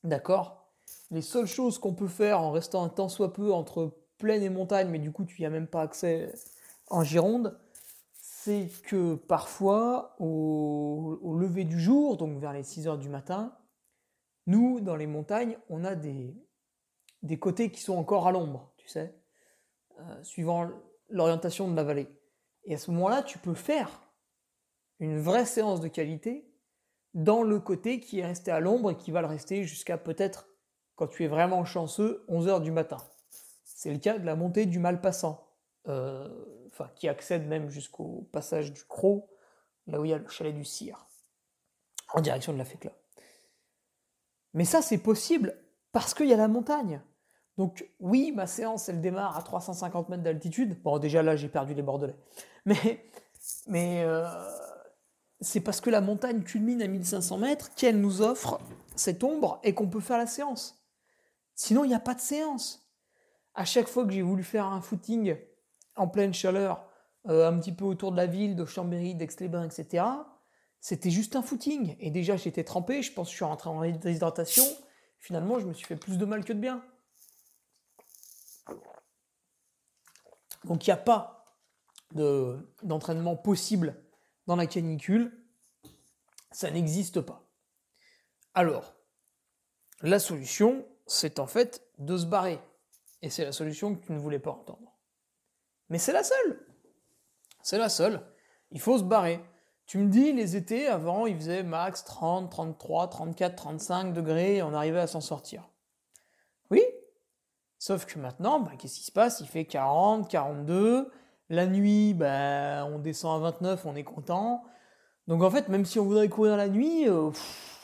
D'accord? 0.02 0.72
Les 1.12 1.22
seules 1.22 1.46
choses 1.46 1.78
qu'on 1.78 1.94
peut 1.94 2.08
faire 2.08 2.40
en 2.40 2.50
restant 2.50 2.82
un 2.82 2.88
temps 2.88 3.08
soit 3.08 3.32
peu 3.32 3.52
entre 3.52 3.96
plaine 4.18 4.42
et 4.42 4.50
montagne, 4.50 4.88
mais 4.88 4.98
du 4.98 5.12
coup 5.12 5.24
tu 5.24 5.40
n'y 5.40 5.46
as 5.46 5.50
même 5.50 5.68
pas 5.68 5.82
accès 5.82 6.32
en 6.88 7.04
Gironde, 7.04 7.56
c'est 8.14 8.68
que 8.84 9.14
parfois, 9.14 10.16
au, 10.18 11.36
lever 11.38 11.64
du 11.64 11.80
jour, 11.80 12.16
donc 12.16 12.38
vers 12.38 12.52
les 12.52 12.64
6 12.64 12.88
heures 12.88 12.98
du 12.98 13.08
matin, 13.08 13.56
nous, 14.46 14.80
dans 14.80 14.96
les 14.96 15.06
montagnes, 15.06 15.56
on 15.68 15.84
a 15.84 15.94
des, 15.94 16.34
des 17.22 17.38
côtés 17.38 17.70
qui 17.70 17.80
sont 17.80 17.96
encore 17.96 18.26
à 18.26 18.32
l'ombre, 18.32 18.72
tu 18.76 18.88
sais? 18.88 19.14
Euh, 19.98 20.22
suivant 20.22 20.70
l'orientation 21.10 21.70
de 21.70 21.76
la 21.76 21.84
vallée. 21.84 22.08
Et 22.64 22.74
à 22.74 22.78
ce 22.78 22.90
moment-là, 22.92 23.22
tu 23.22 23.38
peux 23.38 23.54
faire 23.54 23.90
une 24.98 25.18
vraie 25.18 25.44
séance 25.44 25.80
de 25.80 25.88
qualité 25.88 26.50
dans 27.12 27.42
le 27.42 27.60
côté 27.60 28.00
qui 28.00 28.20
est 28.20 28.26
resté 28.26 28.50
à 28.50 28.60
l'ombre 28.60 28.92
et 28.92 28.96
qui 28.96 29.10
va 29.10 29.20
le 29.20 29.26
rester 29.26 29.64
jusqu'à 29.64 29.98
peut-être, 29.98 30.48
quand 30.94 31.08
tu 31.08 31.24
es 31.24 31.28
vraiment 31.28 31.64
chanceux, 31.64 32.24
11 32.28 32.48
heures 32.48 32.60
du 32.60 32.70
matin. 32.70 32.96
C'est 33.64 33.92
le 33.92 33.98
cas 33.98 34.18
de 34.18 34.24
la 34.24 34.34
montée 34.34 34.64
du 34.64 34.78
Malpassant, 34.78 35.46
euh, 35.88 36.28
enfin, 36.68 36.90
qui 36.96 37.08
accède 37.08 37.46
même 37.46 37.68
jusqu'au 37.68 38.28
passage 38.32 38.72
du 38.72 38.84
Croc, 38.84 39.28
là 39.86 40.00
où 40.00 40.04
il 40.04 40.10
y 40.10 40.14
a 40.14 40.18
le 40.18 40.28
chalet 40.28 40.54
du 40.54 40.64
Cire, 40.64 41.06
en 42.14 42.20
direction 42.20 42.52
de 42.52 42.58
la 42.58 42.64
Fécla. 42.64 42.92
Mais 44.54 44.64
ça, 44.64 44.80
c'est 44.80 44.98
possible 44.98 45.54
parce 45.92 46.14
qu'il 46.14 46.28
y 46.28 46.32
a 46.32 46.38
la 46.38 46.48
montagne. 46.48 47.02
Donc 47.58 47.88
oui, 48.00 48.32
ma 48.32 48.46
séance, 48.46 48.88
elle 48.88 49.00
démarre 49.00 49.36
à 49.36 49.42
350 49.42 50.08
mètres 50.08 50.22
d'altitude. 50.22 50.80
Bon, 50.82 50.98
déjà 50.98 51.22
là, 51.22 51.36
j'ai 51.36 51.48
perdu 51.48 51.74
les 51.74 51.82
Bordelais. 51.82 52.16
Mais, 53.66 54.02
euh, 54.04 54.26
c'est 55.40 55.60
parce 55.60 55.80
que 55.80 55.90
la 55.90 56.00
montagne 56.00 56.42
culmine 56.42 56.82
à 56.82 56.86
1500 56.86 57.38
mètres 57.38 57.74
qu'elle 57.74 58.00
nous 58.00 58.22
offre 58.22 58.60
cette 58.94 59.24
ombre 59.24 59.60
et 59.64 59.74
qu'on 59.74 59.88
peut 59.88 60.00
faire 60.00 60.18
la 60.18 60.26
séance. 60.26 60.82
Sinon, 61.54 61.84
il 61.84 61.88
n'y 61.88 61.94
a 61.94 62.00
pas 62.00 62.14
de 62.14 62.20
séance. 62.20 62.88
À 63.54 63.64
chaque 63.64 63.88
fois 63.88 64.06
que 64.06 64.12
j'ai 64.12 64.22
voulu 64.22 64.44
faire 64.44 64.66
un 64.66 64.80
footing 64.80 65.36
en 65.96 66.08
pleine 66.08 66.32
chaleur, 66.32 66.88
euh, 67.28 67.48
un 67.48 67.58
petit 67.58 67.72
peu 67.72 67.84
autour 67.84 68.12
de 68.12 68.16
la 68.16 68.26
ville, 68.26 68.56
de 68.56 68.64
Chambéry, 68.64 69.14
d'Aix-les-Bains, 69.14 69.64
etc., 69.64 70.04
c'était 70.80 71.10
juste 71.10 71.36
un 71.36 71.42
footing. 71.42 71.96
Et 72.00 72.10
déjà, 72.10 72.36
j'étais 72.36 72.64
trempé, 72.64 73.02
je 73.02 73.12
pense 73.12 73.28
que 73.28 73.32
je 73.32 73.36
suis 73.36 73.44
rentré 73.44 73.70
en 73.70 73.80
déshydratation. 73.80 74.64
Finalement, 75.18 75.60
je 75.60 75.66
me 75.66 75.72
suis 75.72 75.86
fait 75.86 75.96
plus 75.96 76.18
de 76.18 76.24
mal 76.24 76.44
que 76.44 76.52
de 76.52 76.58
bien. 76.58 76.82
Donc, 80.64 80.86
il 80.86 80.90
n'y 80.90 80.94
a 80.94 80.96
pas 80.96 81.44
d'entraînement 82.82 83.36
possible 83.36 84.00
dans 84.46 84.56
la 84.56 84.66
canicule. 84.66 85.32
Ça 86.50 86.70
n'existe 86.70 87.20
pas. 87.20 87.48
Alors, 88.54 88.94
la 90.02 90.18
solution, 90.18 90.86
c'est 91.06 91.38
en 91.38 91.46
fait 91.46 91.86
de 91.98 92.16
se 92.16 92.26
barrer. 92.26 92.60
Et 93.22 93.30
c'est 93.30 93.44
la 93.44 93.52
solution 93.52 93.94
que 93.94 94.04
tu 94.04 94.12
ne 94.12 94.18
voulais 94.18 94.38
pas 94.38 94.50
entendre. 94.50 94.92
Mais 95.88 95.98
c'est 95.98 96.12
la 96.12 96.24
seule. 96.24 96.66
C'est 97.62 97.78
la 97.78 97.88
seule. 97.88 98.20
Il 98.70 98.80
faut 98.80 98.98
se 98.98 99.04
barrer. 99.04 99.40
Tu 99.86 99.98
me 99.98 100.08
dis, 100.08 100.32
les 100.32 100.56
étés, 100.56 100.86
avant, 100.86 101.26
il 101.26 101.36
faisait 101.36 101.62
max 101.62 102.04
30, 102.04 102.50
33, 102.50 103.08
34, 103.10 103.56
35 103.56 104.12
degrés 104.12 104.56
et 104.56 104.62
on 104.62 104.74
arrivait 104.74 105.00
à 105.00 105.06
s'en 105.06 105.20
sortir. 105.20 105.68
Sauf 107.82 108.06
que 108.06 108.16
maintenant, 108.20 108.60
bah, 108.60 108.70
qu'est-ce 108.78 108.98
qui 108.98 109.04
se 109.04 109.10
passe? 109.10 109.40
Il 109.40 109.48
fait 109.48 109.64
40, 109.64 110.30
42. 110.30 111.10
La 111.48 111.66
nuit, 111.66 112.14
bah, 112.14 112.86
on 112.86 113.00
descend 113.00 113.42
à 113.42 113.50
29, 113.50 113.86
on 113.86 113.96
est 113.96 114.04
content. 114.04 114.62
Donc 115.26 115.42
en 115.42 115.50
fait, 115.50 115.68
même 115.68 115.84
si 115.84 115.98
on 115.98 116.04
voudrait 116.04 116.28
courir 116.28 116.56
la 116.56 116.68
nuit, 116.68 117.08
euh, 117.08 117.32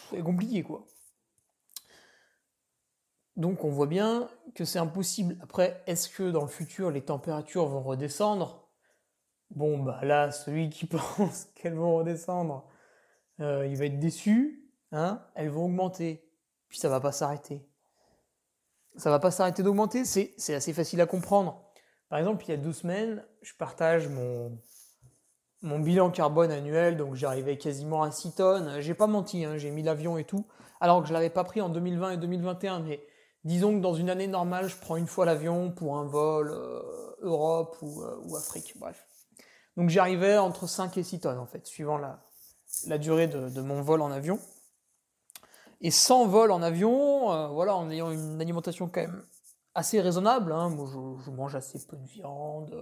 c'est 0.08 0.20
compliqué 0.22 0.62
quoi. 0.62 0.86
Donc 3.34 3.64
on 3.64 3.70
voit 3.70 3.88
bien 3.88 4.28
que 4.54 4.64
c'est 4.64 4.78
impossible. 4.78 5.36
Après, 5.42 5.82
est-ce 5.88 6.08
que 6.08 6.30
dans 6.30 6.42
le 6.42 6.48
futur 6.48 6.92
les 6.92 7.02
températures 7.02 7.66
vont 7.66 7.82
redescendre? 7.82 8.68
Bon, 9.50 9.78
bah 9.80 9.98
là, 10.04 10.30
celui 10.30 10.70
qui 10.70 10.86
pense 11.16 11.46
qu'elles 11.56 11.74
vont 11.74 11.96
redescendre, 11.96 12.68
euh, 13.40 13.66
il 13.66 13.76
va 13.76 13.86
être 13.86 13.98
déçu. 13.98 14.70
Hein 14.92 15.26
elles 15.34 15.50
vont 15.50 15.64
augmenter. 15.64 16.24
Puis 16.68 16.78
ça 16.78 16.88
va 16.88 17.00
pas 17.00 17.10
s'arrêter. 17.10 17.68
Ça 18.96 19.10
va 19.10 19.18
pas 19.18 19.30
s'arrêter 19.30 19.62
d'augmenter, 19.62 20.04
c'est 20.04 20.54
assez 20.54 20.72
facile 20.72 21.00
à 21.00 21.06
comprendre. 21.06 21.62
Par 22.08 22.18
exemple, 22.18 22.44
il 22.46 22.50
y 22.50 22.54
a 22.54 22.56
deux 22.56 22.72
semaines, 22.72 23.24
je 23.42 23.52
partage 23.54 24.08
mon, 24.08 24.58
bilan 25.78 26.10
carbone 26.10 26.50
annuel, 26.50 26.96
donc 26.96 27.14
j'arrivais 27.14 27.58
quasiment 27.58 28.02
à 28.02 28.10
6 28.10 28.34
tonnes. 28.36 28.80
J'ai 28.80 28.94
pas 28.94 29.06
menti, 29.06 29.44
hein, 29.44 29.56
j'ai 29.56 29.70
mis 29.70 29.82
l'avion 29.82 30.16
et 30.16 30.24
tout, 30.24 30.46
alors 30.80 31.02
que 31.02 31.08
je 31.08 31.12
l'avais 31.12 31.30
pas 31.30 31.44
pris 31.44 31.60
en 31.60 31.68
2020 31.68 32.12
et 32.12 32.16
2021, 32.16 32.80
mais 32.80 33.00
disons 33.44 33.74
que 33.76 33.80
dans 33.80 33.94
une 33.94 34.08
année 34.10 34.26
normale, 34.26 34.68
je 34.68 34.76
prends 34.76 34.96
une 34.96 35.06
fois 35.06 35.26
l'avion 35.26 35.70
pour 35.70 35.98
un 35.98 36.04
vol 36.04 36.50
euh, 36.50 36.80
Europe 37.20 37.76
euh, 37.82 38.16
ou, 38.24 38.36
Afrique, 38.36 38.74
bref. 38.78 39.06
Donc 39.76 39.90
j'arrivais 39.90 40.38
entre 40.38 40.66
5 40.66 40.96
et 40.96 41.02
6 41.02 41.20
tonnes 41.20 41.38
en 41.38 41.46
fait, 41.46 41.66
suivant 41.66 41.98
la 41.98 42.98
durée 42.98 43.28
de, 43.28 43.60
mon 43.60 43.82
vol 43.82 44.00
en 44.00 44.10
avion. 44.10 44.40
Et 45.80 45.90
sans 45.90 46.26
vol 46.26 46.50
en 46.50 46.62
avion, 46.62 47.32
euh, 47.32 47.48
voilà, 47.48 47.76
en 47.76 47.90
ayant 47.90 48.10
une 48.10 48.40
alimentation 48.40 48.88
quand 48.88 49.00
même 49.00 49.22
assez 49.74 50.00
raisonnable, 50.00 50.52
hein, 50.52 50.70
moi 50.70 50.88
je, 51.24 51.30
mange 51.30 51.54
assez 51.54 51.78
peu 51.86 51.96
de 51.96 52.06
viande, 52.06 52.74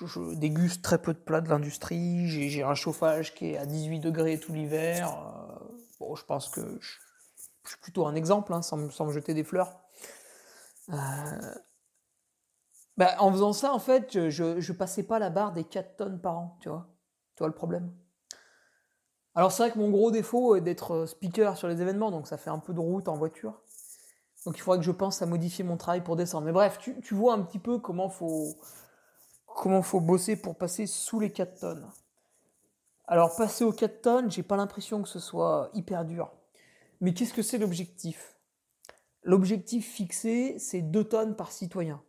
je, 0.00 0.34
déguste 0.34 0.82
très 0.82 1.00
peu 1.00 1.14
de 1.14 1.18
plats 1.18 1.40
de 1.40 1.48
l'industrie, 1.48 2.26
j'ai 2.26 2.62
un 2.64 2.74
chauffage 2.74 3.34
qui 3.34 3.52
est 3.52 3.58
à 3.58 3.66
18 3.66 4.00
degrés 4.00 4.40
tout 4.40 4.52
l'hiver. 4.52 5.16
bon, 6.00 6.16
je 6.16 6.24
pense 6.24 6.48
que 6.48 6.80
je 7.64 7.70
suis 7.70 7.78
plutôt 7.80 8.06
un 8.06 8.14
exemple, 8.14 8.52
hein, 8.52 8.62
sans, 8.62 8.76
me 8.76 9.12
jeter 9.12 9.34
des 9.34 9.44
fleurs. 9.44 9.80
Euh, 10.90 11.54
bah, 12.96 13.14
en 13.18 13.30
faisant 13.30 13.52
ça, 13.52 13.72
en 13.72 13.78
fait, 13.78 14.30
je, 14.30 14.60
je 14.60 14.72
passais 14.72 15.04
pas 15.04 15.18
la 15.18 15.30
barre 15.30 15.52
des 15.52 15.64
4 15.64 15.96
tonnes 15.96 16.20
par 16.20 16.38
an, 16.38 16.58
tu 16.60 16.68
vois. 16.68 16.88
Tu 17.36 17.40
vois 17.40 17.48
le 17.48 17.54
problème? 17.54 17.92
Alors 19.34 19.50
c'est 19.50 19.62
vrai 19.62 19.72
que 19.72 19.78
mon 19.78 19.90
gros 19.90 20.10
défaut 20.10 20.56
est 20.56 20.60
d'être 20.60 21.06
speaker 21.06 21.56
sur 21.56 21.68
les 21.68 21.80
événements, 21.80 22.10
donc 22.10 22.26
ça 22.26 22.36
fait 22.36 22.50
un 22.50 22.58
peu 22.58 22.74
de 22.74 22.80
route 22.80 23.08
en 23.08 23.16
voiture. 23.16 23.62
Donc 24.44 24.58
il 24.58 24.60
faudrait 24.60 24.78
que 24.78 24.84
je 24.84 24.90
pense 24.90 25.22
à 25.22 25.26
modifier 25.26 25.64
mon 25.64 25.76
travail 25.76 26.02
pour 26.02 26.16
descendre. 26.16 26.46
Mais 26.46 26.52
bref, 26.52 26.78
tu, 26.78 27.14
vois 27.14 27.34
un 27.34 27.42
petit 27.42 27.58
peu 27.58 27.78
comment 27.78 28.08
faut, 28.08 28.56
faut 29.82 30.00
bosser 30.00 30.36
pour 30.36 30.56
passer 30.56 30.86
sous 30.86 31.20
les 31.20 31.30
4 31.30 31.60
tonnes. 31.60 31.90
Alors 33.06 33.34
passer 33.36 33.64
aux 33.64 33.72
4 33.72 34.02
tonnes, 34.02 34.30
j'ai 34.30 34.42
pas 34.42 34.56
l'impression 34.56 35.02
que 35.02 35.08
ce 35.08 35.18
soit 35.18 35.70
hyper 35.74 36.04
dur. 36.04 36.30
Mais 37.00 37.14
qu'est-ce 37.14 37.34
que 37.34 37.42
c'est 37.42 37.58
l'objectif? 37.58 38.36
L'objectif 39.22 39.88
fixé, 39.92 40.58
c'est 40.58 40.82
2 40.82 41.04
tonnes 41.04 41.36
par 41.36 41.52
citoyen. 41.52 42.02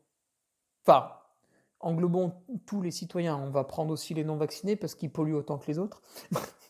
Enfin, 0.85 1.11
englobons 1.79 2.33
tous 2.65 2.81
les 2.81 2.91
citoyens. 2.91 3.37
On 3.37 3.51
va 3.51 3.63
prendre 3.63 3.91
aussi 3.91 4.13
les 4.13 4.23
non-vaccinés 4.23 4.75
parce 4.75 4.95
qu'ils 4.95 5.11
polluent 5.11 5.35
autant 5.35 5.57
que 5.57 5.67
les 5.67 5.79
autres. 5.79 6.01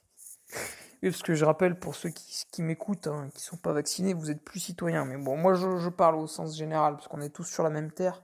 parce 1.10 1.22
que 1.22 1.33
je 1.33 1.43
rappelle 1.43 1.77
pour 1.77 1.95
ceux 1.95 2.10
qui, 2.10 2.62
m'écoutent, 2.62 3.07
hein, 3.07 3.27
qui 3.33 3.39
ne 3.39 3.43
sont 3.43 3.57
pas 3.57 3.74
vaccinés, 3.74 4.13
vous 4.13 4.31
êtes 4.31 4.41
plus 4.41 4.60
citoyens. 4.60 5.03
Mais 5.03 5.17
bon, 5.17 5.36
moi 5.36 5.53
je, 5.53 5.89
parle 5.89 6.15
au 6.15 6.27
sens 6.27 6.55
général 6.55 6.95
parce 6.95 7.07
qu'on 7.10 7.22
est 7.22 7.29
tous 7.29 7.43
sur 7.43 7.63
la 7.63 7.69
même 7.69 7.91
terre. 7.91 8.24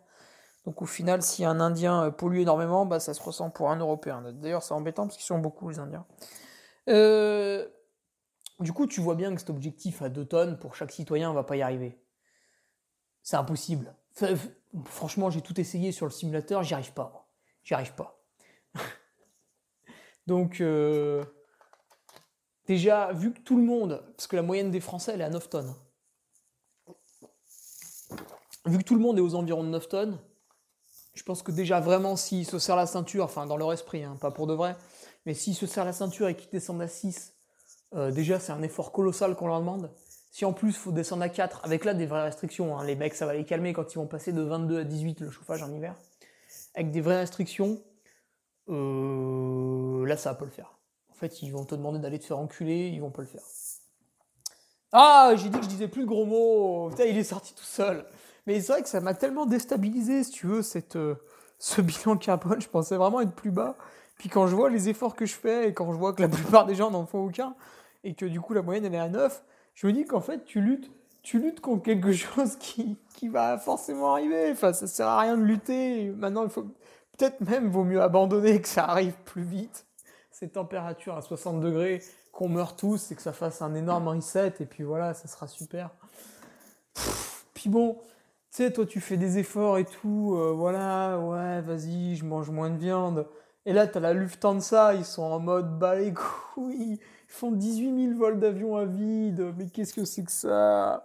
Donc 0.66 0.82
au 0.82 0.86
final, 0.86 1.22
si 1.22 1.44
un 1.44 1.60
Indien 1.60 2.06
euh, 2.06 2.12
pollue 2.12 2.40
énormément, 2.40 2.86
bah, 2.86 3.00
ça 3.00 3.14
se 3.14 3.22
ressent 3.22 3.50
pour 3.50 3.70
un 3.70 3.78
Européen. 3.78 4.22
D'ailleurs, 4.34 4.64
c'est 4.64 4.74
embêtant 4.74 5.08
parce 5.08 5.18
qu'ils 5.18 5.26
sont 5.26 5.40
beaucoup 5.40 5.70
les 5.70 5.80
Indiens. 5.80 6.06
Euh, 6.88 7.68
du 8.60 8.72
coup, 8.72 8.88
tu 8.88 9.02
vois 9.02 9.16
bien 9.16 9.34
que 9.34 9.40
cet 9.40 9.50
objectif 9.50 10.02
à 10.02 10.10
2 10.10 10.26
tonnes 10.26 10.60
pour 10.60 10.76
chaque 10.76 10.92
citoyen 10.92 11.30
ne 11.30 11.36
va 11.36 11.44
pas 11.44 11.58
y 11.58 11.62
arriver. 11.62 12.02
C'est 13.24 13.38
impossible. 13.38 13.94
franchement, 14.86 15.30
j'ai 15.30 15.42
tout 15.42 15.60
essayé 15.60 15.92
sur 15.92 16.06
le 16.06 16.12
simulateur, 16.12 16.64
j'y 16.64 16.74
arrive 16.74 16.94
pas. 16.94 17.30
J'y 17.64 17.74
arrive 17.74 17.94
pas. 17.94 18.24
Donc, 20.28 20.62
euh, 20.62 21.26
déjà, 22.70 23.12
vu 23.14 23.34
que 23.34 23.40
tout 23.40 23.58
le 23.58 23.64
monde, 23.64 24.04
parce 24.16 24.28
que 24.28 24.36
la 24.36 24.44
moyenne 24.44 24.70
des 24.70 24.80
Français, 24.80 25.14
elle 25.16 25.22
est 25.22 25.26
à 25.26 25.30
9 25.32 25.50
tonnes. 25.50 25.74
Vu 28.68 28.78
que 28.78 28.84
tout 28.84 28.94
le 28.94 29.02
monde 29.02 29.18
est 29.18 29.22
aux 29.22 29.34
environs 29.34 29.64
de 29.64 29.70
9 29.70 29.90
tonnes, 29.90 30.20
je 31.16 31.24
pense 31.24 31.42
que 31.42 31.52
déjà 31.52 31.80
vraiment 31.80 32.16
s'ils 32.16 32.46
se 32.46 32.60
serrent 32.60 32.78
la 32.78 32.86
ceinture, 32.86 33.26
enfin 33.26 33.48
dans 33.48 33.58
leur 33.58 33.74
esprit, 33.74 34.04
hein, 34.04 34.16
pas 34.22 34.30
pour 34.30 34.46
de 34.46 34.54
vrai, 34.54 34.78
mais 35.26 35.34
s'ils 35.34 35.56
se 35.56 35.66
serrent 35.66 35.86
la 35.86 35.94
ceinture 35.94 36.28
et 36.28 36.36
qu'ils 36.36 36.52
descendent 36.52 36.84
à 36.84 36.88
6, 36.88 37.34
euh, 37.96 38.12
déjà, 38.12 38.40
c'est 38.40 38.52
un 38.52 38.62
effort 38.62 38.92
colossal 38.92 39.36
qu'on 39.36 39.48
leur 39.48 39.60
demande. 39.62 39.92
Si 40.30 40.46
en 40.46 40.54
plus, 40.54 40.70
il 40.70 40.76
faut 40.76 40.92
descendre 40.92 41.24
à 41.24 41.30
4, 41.30 41.62
avec 41.64 41.86
là 41.86 41.96
des 41.96 42.06
vraies 42.06 42.22
restrictions, 42.22 42.78
hein, 42.78 42.86
les 42.86 42.96
mecs, 42.96 43.16
ça 43.16 43.26
va 43.26 43.34
les 43.34 43.46
calmer 43.46 43.74
quand 43.74 43.92
ils 43.92 43.98
vont 43.98 44.06
passer 44.06 44.32
de 44.32 44.44
22 44.44 44.82
à 44.82 44.84
18 44.84 45.22
le 45.22 45.32
chauffage 45.32 45.64
en 45.64 45.74
hiver. 45.74 45.96
Avec 46.76 46.92
des 46.92 47.02
vraies 47.02 47.18
restrictions, 47.18 47.82
euh, 48.70 50.06
là, 50.06 50.18
ça 50.18 50.34
va 50.34 50.36
pas 50.36 50.46
le 50.46 50.52
faire. 50.52 50.79
En 51.20 51.28
fait, 51.28 51.42
ils 51.42 51.52
vont 51.52 51.66
te 51.66 51.76
demander 51.76 52.00
d'aller 52.00 52.18
te 52.18 52.24
faire 52.24 52.40
enculer, 52.40 52.88
ils 52.88 53.02
vont 53.02 53.12
pas 53.12 53.24
le 53.24 53.28
faire. 53.28 53.42
Ah, 54.94 55.34
j'ai 55.36 55.50
dit 55.50 55.58
que 55.58 55.66
je 55.66 55.70
disais 55.70 55.90
plus 55.90 56.04
de 56.04 56.08
gros 56.08 56.26
mots. 56.26 56.88
Putain, 56.92 57.04
il 57.04 57.18
est 57.18 57.26
sorti 57.26 57.54
tout 57.54 57.66
seul. 57.66 58.06
Mais 58.48 58.62
c'est 58.62 58.72
vrai 58.72 58.82
que 58.84 58.88
ça 58.88 59.02
m'a 59.02 59.14
tellement 59.14 59.46
déstabilisé, 59.46 60.24
si 60.24 60.32
tu 60.32 60.48
veux, 60.48 60.62
cette, 60.62 60.96
euh, 60.96 61.16
ce 61.58 61.82
bilan 61.82 62.16
carbone. 62.16 62.62
Je 62.62 62.70
pensais 62.70 62.96
vraiment 62.96 63.20
être 63.20 63.34
plus 63.34 63.52
bas. 63.52 63.76
Puis 64.18 64.30
quand 64.30 64.48
je 64.48 64.56
vois 64.56 64.70
les 64.70 64.88
efforts 64.88 65.18
que 65.18 65.26
je 65.26 65.34
fais 65.34 65.68
et 65.68 65.74
quand 65.74 65.92
je 65.92 65.98
vois 65.98 66.14
que 66.14 66.22
la 66.22 66.30
plupart 66.30 66.66
des 66.66 66.76
gens 66.76 66.90
n'en 66.90 67.06
font 67.06 67.26
aucun, 67.26 67.54
et 68.06 68.14
que 68.14 68.26
du 68.26 68.40
coup 68.40 68.54
la 68.54 68.62
moyenne 68.62 68.86
elle 68.86 68.96
est 68.96 69.00
à 69.00 69.10
9, 69.10 69.44
je 69.74 69.88
me 69.88 69.92
dis 69.92 70.06
qu'en 70.06 70.22
fait 70.22 70.46
tu 70.46 70.62
luttes, 70.62 70.90
tu 71.22 71.40
luttes 71.40 71.60
contre 71.60 71.84
quelque 71.84 72.12
chose 72.14 72.56
qui, 72.56 72.98
qui 73.16 73.28
va 73.28 73.58
forcément 73.58 74.14
arriver. 74.14 74.52
Enfin, 74.54 74.72
ça 74.72 74.88
sert 74.88 75.08
à 75.08 75.20
rien 75.20 75.36
de 75.36 75.44
lutter. 75.44 76.12
Maintenant, 76.12 76.46
il 76.46 76.50
faut 76.50 76.64
peut-être 77.18 77.42
même 77.42 77.70
vaut 77.70 77.84
mieux 77.84 78.02
abandonner 78.02 78.62
que 78.62 78.70
ça 78.70 78.86
arrive 78.86 79.16
plus 79.26 79.44
vite. 79.44 79.86
Ces 80.40 80.48
températures 80.48 81.18
à 81.18 81.22
60 81.22 81.60
degrés, 81.60 82.02
qu'on 82.32 82.48
meurt 82.48 82.80
tous 82.80 83.12
et 83.12 83.16
que 83.16 83.22
ça 83.22 83.34
fasse 83.34 83.62
un 83.62 83.76
énorme 83.76 84.08
reset 84.08 84.54
et 84.62 84.66
puis 84.66 84.86
voilà, 84.86 85.14
ça 85.14 85.28
sera 85.28 85.48
super. 85.48 85.90
puis 87.54 87.70
bon, 87.70 87.96
tu 87.96 88.64
sais, 88.64 88.72
toi 88.72 88.86
tu 88.86 89.02
fais 89.02 89.18
des 89.18 89.38
efforts 89.38 89.80
et 89.80 89.84
tout, 89.84 90.38
euh, 90.38 90.54
voilà, 90.56 91.20
ouais, 91.20 91.60
vas-y, 91.60 92.16
je 92.16 92.24
mange 92.24 92.52
moins 92.52 92.70
de 92.70 92.78
viande. 92.78 93.28
Et 93.66 93.74
là, 93.74 93.86
t'as 93.86 94.00
la 94.00 94.14
Lufthansa, 94.14 94.94
ils 94.94 95.04
sont 95.04 95.24
en 95.24 95.40
mode 95.40 95.78
bah 95.78 95.96
les 95.96 96.14
couilles, 96.14 96.94
ils 96.94 97.00
font 97.28 97.52
18 97.52 98.08
000 98.08 98.18
vols 98.18 98.40
d'avion 98.40 98.78
à 98.78 98.86
vide, 98.86 99.54
mais 99.58 99.68
qu'est-ce 99.68 99.94
que 99.94 100.06
c'est 100.06 100.24
que 100.24 100.32
ça? 100.32 101.04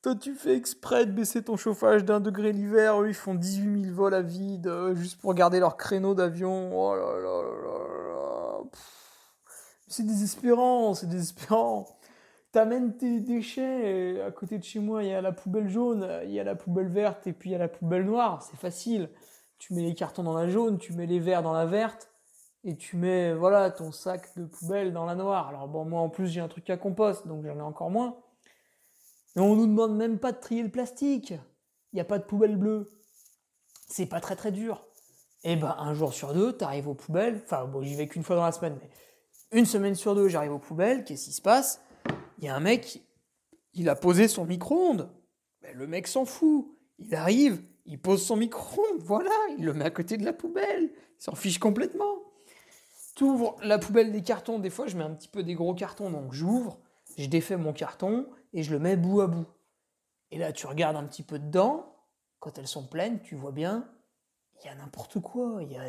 Toi, 0.00 0.14
tu 0.14 0.32
fais 0.36 0.54
exprès 0.54 1.06
de 1.06 1.10
baisser 1.10 1.42
ton 1.42 1.56
chauffage 1.56 2.04
d'un 2.04 2.20
degré 2.20 2.52
l'hiver, 2.52 3.02
eux, 3.02 3.08
ils 3.08 3.14
font 3.14 3.34
18 3.34 3.82
000 3.86 3.96
vols 3.96 4.14
à 4.14 4.22
vide, 4.22 4.68
euh, 4.68 4.94
juste 4.94 5.20
pour 5.20 5.34
garder 5.34 5.58
leur 5.58 5.76
créneau 5.76 6.14
d'avion. 6.14 6.70
Oh 6.72 6.94
là 6.94 7.18
là 7.18 7.42
là 7.42 7.82
là 7.82 8.35
C'est 9.88 10.04
désespérant, 10.04 10.94
c'est 10.94 11.08
désespérant. 11.08 11.86
T'amènes 12.50 12.96
tes 12.96 13.20
déchets, 13.20 14.20
à 14.20 14.30
côté 14.30 14.58
de 14.58 14.64
chez 14.64 14.80
moi, 14.80 15.04
il 15.04 15.10
y 15.10 15.12
a 15.12 15.20
la 15.20 15.32
poubelle 15.32 15.68
jaune, 15.68 16.08
il 16.24 16.32
y 16.32 16.40
a 16.40 16.44
la 16.44 16.56
poubelle 16.56 16.88
verte, 16.88 17.26
et 17.26 17.32
puis 17.32 17.50
il 17.50 17.52
y 17.52 17.56
a 17.56 17.58
la 17.58 17.68
poubelle 17.68 18.04
noire, 18.04 18.42
c'est 18.42 18.56
facile. 18.56 19.10
Tu 19.58 19.74
mets 19.74 19.82
les 19.82 19.94
cartons 19.94 20.22
dans 20.22 20.34
la 20.34 20.48
jaune, 20.48 20.78
tu 20.78 20.92
mets 20.92 21.06
les 21.06 21.20
verres 21.20 21.42
dans 21.42 21.52
la 21.52 21.66
verte, 21.66 22.10
et 22.64 22.76
tu 22.76 22.96
mets 22.96 23.32
voilà 23.34 23.70
ton 23.70 23.92
sac 23.92 24.36
de 24.36 24.44
poubelle 24.44 24.92
dans 24.92 25.04
la 25.04 25.14
noire. 25.14 25.48
Alors 25.48 25.68
bon, 25.68 25.84
moi 25.84 26.00
en 26.00 26.08
plus 26.08 26.28
j'ai 26.28 26.40
un 26.40 26.48
truc 26.48 26.68
à 26.70 26.76
compost, 26.76 27.26
donc 27.26 27.44
j'en 27.44 27.56
ai 27.56 27.62
encore 27.62 27.90
moins. 27.90 28.16
Mais 29.34 29.42
on 29.42 29.54
nous 29.54 29.66
demande 29.66 29.96
même 29.96 30.18
pas 30.18 30.32
de 30.32 30.38
trier 30.38 30.62
le 30.62 30.70
plastique. 30.70 31.30
Il 31.92 31.96
n'y 31.96 32.00
a 32.00 32.04
pas 32.04 32.18
de 32.18 32.24
poubelle 32.24 32.56
bleue. 32.56 32.90
C'est 33.88 34.06
pas 34.06 34.20
très 34.20 34.34
très 34.34 34.50
dur. 34.50 34.84
Et 35.44 35.54
ben 35.54 35.76
un 35.78 35.94
jour 35.94 36.12
sur 36.12 36.34
deux, 36.34 36.54
t'arrives 36.54 36.88
aux 36.88 36.94
poubelles. 36.94 37.40
Enfin 37.44 37.66
bon, 37.66 37.82
j'y 37.82 37.94
vais 37.94 38.08
qu'une 38.08 38.24
fois 38.24 38.34
dans 38.34 38.44
la 38.44 38.52
semaine, 38.52 38.78
une 39.52 39.66
semaine 39.66 39.94
sur 39.94 40.14
deux, 40.14 40.28
j'arrive 40.28 40.52
aux 40.52 40.58
poubelles. 40.58 41.04
Qu'est-ce 41.04 41.26
qui 41.26 41.32
se 41.32 41.42
passe? 41.42 41.80
Il 42.38 42.44
y 42.44 42.48
a 42.48 42.54
un 42.54 42.60
mec, 42.60 43.02
il 43.74 43.88
a 43.88 43.96
posé 43.96 44.28
son 44.28 44.44
micro-ondes. 44.44 45.10
Le 45.74 45.86
mec 45.86 46.06
s'en 46.06 46.24
fout. 46.24 46.72
Il 46.98 47.14
arrive, 47.14 47.62
il 47.84 48.00
pose 48.00 48.24
son 48.24 48.36
micro-ondes, 48.36 49.00
voilà, 49.00 49.30
il 49.58 49.64
le 49.64 49.74
met 49.74 49.84
à 49.84 49.90
côté 49.90 50.16
de 50.16 50.24
la 50.24 50.32
poubelle. 50.32 50.90
Il 51.18 51.22
s'en 51.22 51.34
fiche 51.34 51.58
complètement. 51.58 52.22
T'ouvres 53.14 53.56
la 53.62 53.78
poubelle 53.78 54.12
des 54.12 54.22
cartons, 54.22 54.58
des 54.58 54.70
fois 54.70 54.86
je 54.86 54.96
mets 54.96 55.04
un 55.04 55.14
petit 55.14 55.28
peu 55.28 55.42
des 55.42 55.54
gros 55.54 55.74
cartons, 55.74 56.10
donc 56.10 56.32
j'ouvre, 56.32 56.78
je 57.18 57.26
défais 57.26 57.56
mon 57.56 57.72
carton 57.72 58.28
et 58.52 58.62
je 58.62 58.72
le 58.72 58.78
mets 58.78 58.96
bout 58.96 59.20
à 59.20 59.26
bout. 59.26 59.46
Et 60.30 60.38
là 60.38 60.52
tu 60.52 60.66
regardes 60.66 60.96
un 60.96 61.04
petit 61.04 61.22
peu 61.22 61.38
dedans, 61.38 61.94
quand 62.40 62.58
elles 62.58 62.68
sont 62.68 62.86
pleines, 62.86 63.20
tu 63.22 63.34
vois 63.34 63.52
bien, 63.52 63.88
il 64.62 64.66
y 64.66 64.70
a 64.70 64.74
n'importe 64.74 65.20
quoi. 65.20 65.58
Il 65.62 65.72
y 65.72 65.76
a... 65.76 65.84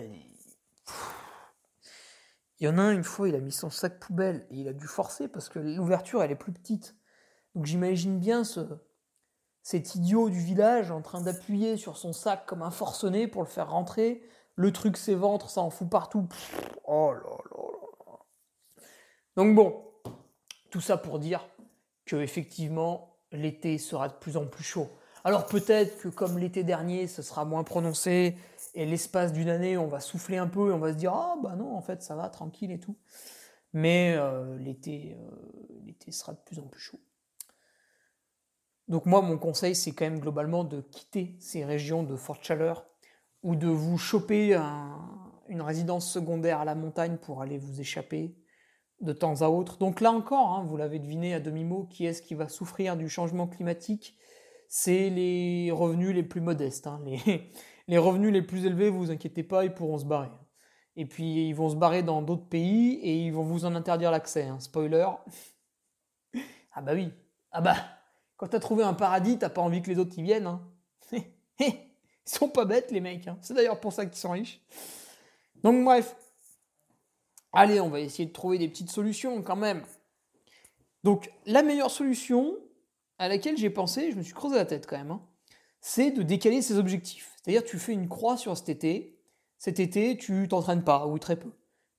Il 2.59 2.65
y 2.65 2.67
en 2.67 2.77
a 2.77 2.81
un, 2.81 2.91
une 2.91 3.03
fois, 3.03 3.29
il 3.29 3.35
a 3.35 3.39
mis 3.39 3.51
son 3.51 3.69
sac 3.69 3.99
poubelle 3.99 4.47
et 4.49 4.57
il 4.57 4.67
a 4.67 4.73
dû 4.73 4.87
forcer 4.87 5.27
parce 5.27 5.49
que 5.49 5.59
l'ouverture, 5.59 6.23
elle 6.23 6.31
est 6.31 6.35
plus 6.35 6.51
petite. 6.51 6.95
Donc 7.55 7.65
j'imagine 7.65 8.19
bien 8.19 8.43
ce, 8.43 8.61
cet 9.61 9.95
idiot 9.95 10.29
du 10.29 10.39
village 10.39 10.91
en 10.91 11.01
train 11.01 11.21
d'appuyer 11.21 11.77
sur 11.77 11.97
son 11.97 12.13
sac 12.13 12.45
comme 12.45 12.61
un 12.61 12.71
forcené 12.71 13.27
pour 13.27 13.41
le 13.43 13.47
faire 13.47 13.69
rentrer. 13.69 14.23
Le 14.55 14.71
truc 14.71 14.97
s'éventre, 14.97 15.49
ça 15.49 15.61
en 15.61 15.69
fout 15.69 15.89
partout. 15.89 16.27
oh 16.85 17.13
là 17.13 17.19
là 17.19 17.61
là. 18.07 18.19
Donc 19.35 19.53
bon, 19.53 19.83
tout 20.71 20.81
ça 20.81 20.97
pour 20.97 21.19
dire 21.19 21.47
que 22.05 22.15
effectivement 22.15 23.17
l'été 23.31 23.77
sera 23.77 24.07
de 24.07 24.13
plus 24.13 24.37
en 24.37 24.47
plus 24.47 24.63
chaud. 24.63 24.89
Alors 25.23 25.45
peut-être 25.45 26.01
que 26.01 26.07
comme 26.07 26.37
l'été 26.37 26.63
dernier, 26.63 27.07
ce 27.07 27.21
sera 27.21 27.43
moins 27.43 27.63
prononcé 27.63 28.37
et 28.77 28.85
l'espace 28.85 29.33
d'une 29.33 29.49
année, 29.49 29.75
on 29.75 29.87
va 29.87 29.99
souffler 29.99 30.37
un 30.37 30.47
peu 30.47 30.69
et 30.69 30.71
on 30.71 30.77
va 30.77 30.93
se 30.93 30.97
dire 30.97 31.11
ah 31.11 31.35
bah 31.41 31.55
non 31.55 31.75
en 31.75 31.81
fait 31.81 32.03
ça 32.03 32.15
va 32.15 32.29
tranquille 32.29 32.71
et 32.71 32.79
tout. 32.79 32.95
Mais 33.73 34.13
euh, 34.15 34.55
l'été, 34.59 35.17
euh, 35.19 35.31
l'été 35.83 36.11
sera 36.11 36.33
de 36.33 36.39
plus 36.45 36.59
en 36.59 36.67
plus 36.67 36.79
chaud. 36.79 36.99
Donc 38.87 39.05
moi, 39.05 39.21
mon 39.21 39.37
conseil, 39.37 39.75
c'est 39.75 39.91
quand 39.91 40.05
même 40.05 40.19
globalement 40.19 40.63
de 40.63 40.79
quitter 40.79 41.35
ces 41.39 41.65
régions 41.65 42.03
de 42.03 42.15
forte 42.15 42.43
chaleur 42.43 42.85
ou 43.43 43.55
de 43.55 43.67
vous 43.67 43.97
choper 43.97 44.55
une 45.49 45.61
résidence 45.61 46.09
secondaire 46.09 46.61
à 46.61 46.65
la 46.65 46.75
montagne 46.75 47.17
pour 47.17 47.41
aller 47.41 47.57
vous 47.57 47.81
échapper 47.81 48.37
de 49.01 49.11
temps 49.11 49.41
à 49.41 49.49
autre. 49.49 49.77
Donc 49.77 50.01
là 50.01 50.11
encore, 50.11 50.53
hein, 50.53 50.63
vous 50.63 50.77
l'avez 50.77 50.99
deviné 50.99 51.33
à 51.33 51.39
demi-mot, 51.39 51.85
qui 51.85 52.05
est-ce 52.05 52.21
qui 52.21 52.35
va 52.35 52.47
souffrir 52.47 52.95
du 52.95 53.09
changement 53.09 53.47
climatique? 53.47 54.17
C'est 54.69 55.09
les 55.09 55.71
revenus 55.71 56.15
les 56.15 56.23
plus 56.23 56.41
modestes. 56.41 56.87
Hein. 56.87 57.01
Revenus 57.95 58.33
les 58.33 58.41
plus 58.41 58.65
élevés, 58.65 58.89
vous 58.89 59.11
inquiétez 59.11 59.43
pas, 59.43 59.63
ils 59.63 59.73
pourront 59.73 59.97
se 59.97 60.05
barrer. 60.05 60.31
Et 60.95 61.05
puis 61.05 61.47
ils 61.47 61.53
vont 61.53 61.69
se 61.69 61.75
barrer 61.75 62.03
dans 62.03 62.21
d'autres 62.21 62.47
pays 62.47 62.95
et 62.95 63.15
ils 63.15 63.31
vont 63.31 63.43
vous 63.43 63.65
en 63.65 63.75
interdire 63.75 64.11
l'accès. 64.11 64.43
Hein. 64.43 64.59
Spoiler. 64.59 65.07
ah 66.73 66.81
bah 66.81 66.93
oui. 66.93 67.11
Ah 67.51 67.61
bah 67.61 67.77
quand 68.37 68.47
t'as 68.47 68.59
trouvé 68.59 68.83
un 68.83 68.93
paradis, 68.93 69.37
t'as 69.37 69.49
pas 69.49 69.61
envie 69.61 69.81
que 69.81 69.89
les 69.89 69.97
autres 69.97 70.17
y 70.17 70.21
viennent. 70.21 70.45
Hein. 70.45 70.61
Ils 71.59 71.73
sont 72.25 72.49
pas 72.49 72.65
bêtes, 72.65 72.91
les 72.91 73.01
mecs. 73.01 73.27
Hein. 73.27 73.37
C'est 73.41 73.55
d'ailleurs 73.55 73.79
pour 73.79 73.91
ça 73.91 74.05
qu'ils 74.05 74.17
sont 74.17 74.31
riches. 74.31 74.61
Donc, 75.63 75.83
bref. 75.83 76.15
Allez, 77.51 77.81
on 77.81 77.89
va 77.89 77.99
essayer 77.99 78.27
de 78.27 78.33
trouver 78.33 78.59
des 78.59 78.67
petites 78.67 78.91
solutions 78.91 79.41
quand 79.41 79.55
même. 79.55 79.83
Donc, 81.03 81.31
la 81.45 81.63
meilleure 81.63 81.89
solution 81.89 82.55
à 83.17 83.27
laquelle 83.27 83.57
j'ai 83.57 83.71
pensé, 83.71 84.11
je 84.11 84.17
me 84.17 84.21
suis 84.21 84.33
creusé 84.33 84.55
la 84.55 84.65
tête 84.65 84.85
quand 84.85 84.97
même, 84.97 85.11
hein, 85.11 85.21
c'est 85.87 86.11
de 86.11 86.21
décaler 86.21 86.61
ses 86.61 86.77
objectifs. 86.77 87.33
C'est-à-dire, 87.37 87.63
tu 87.63 87.79
fais 87.79 87.93
une 87.93 88.09
croix 88.09 88.35
sur 88.35 88.57
cet 88.57 88.67
été. 88.67 89.17
Cet 89.57 89.79
été, 89.79 90.17
tu 90.17 90.47
t'entraînes 90.49 90.83
pas, 90.83 91.07
ou 91.07 91.17
très 91.17 91.37
peu. 91.37 91.49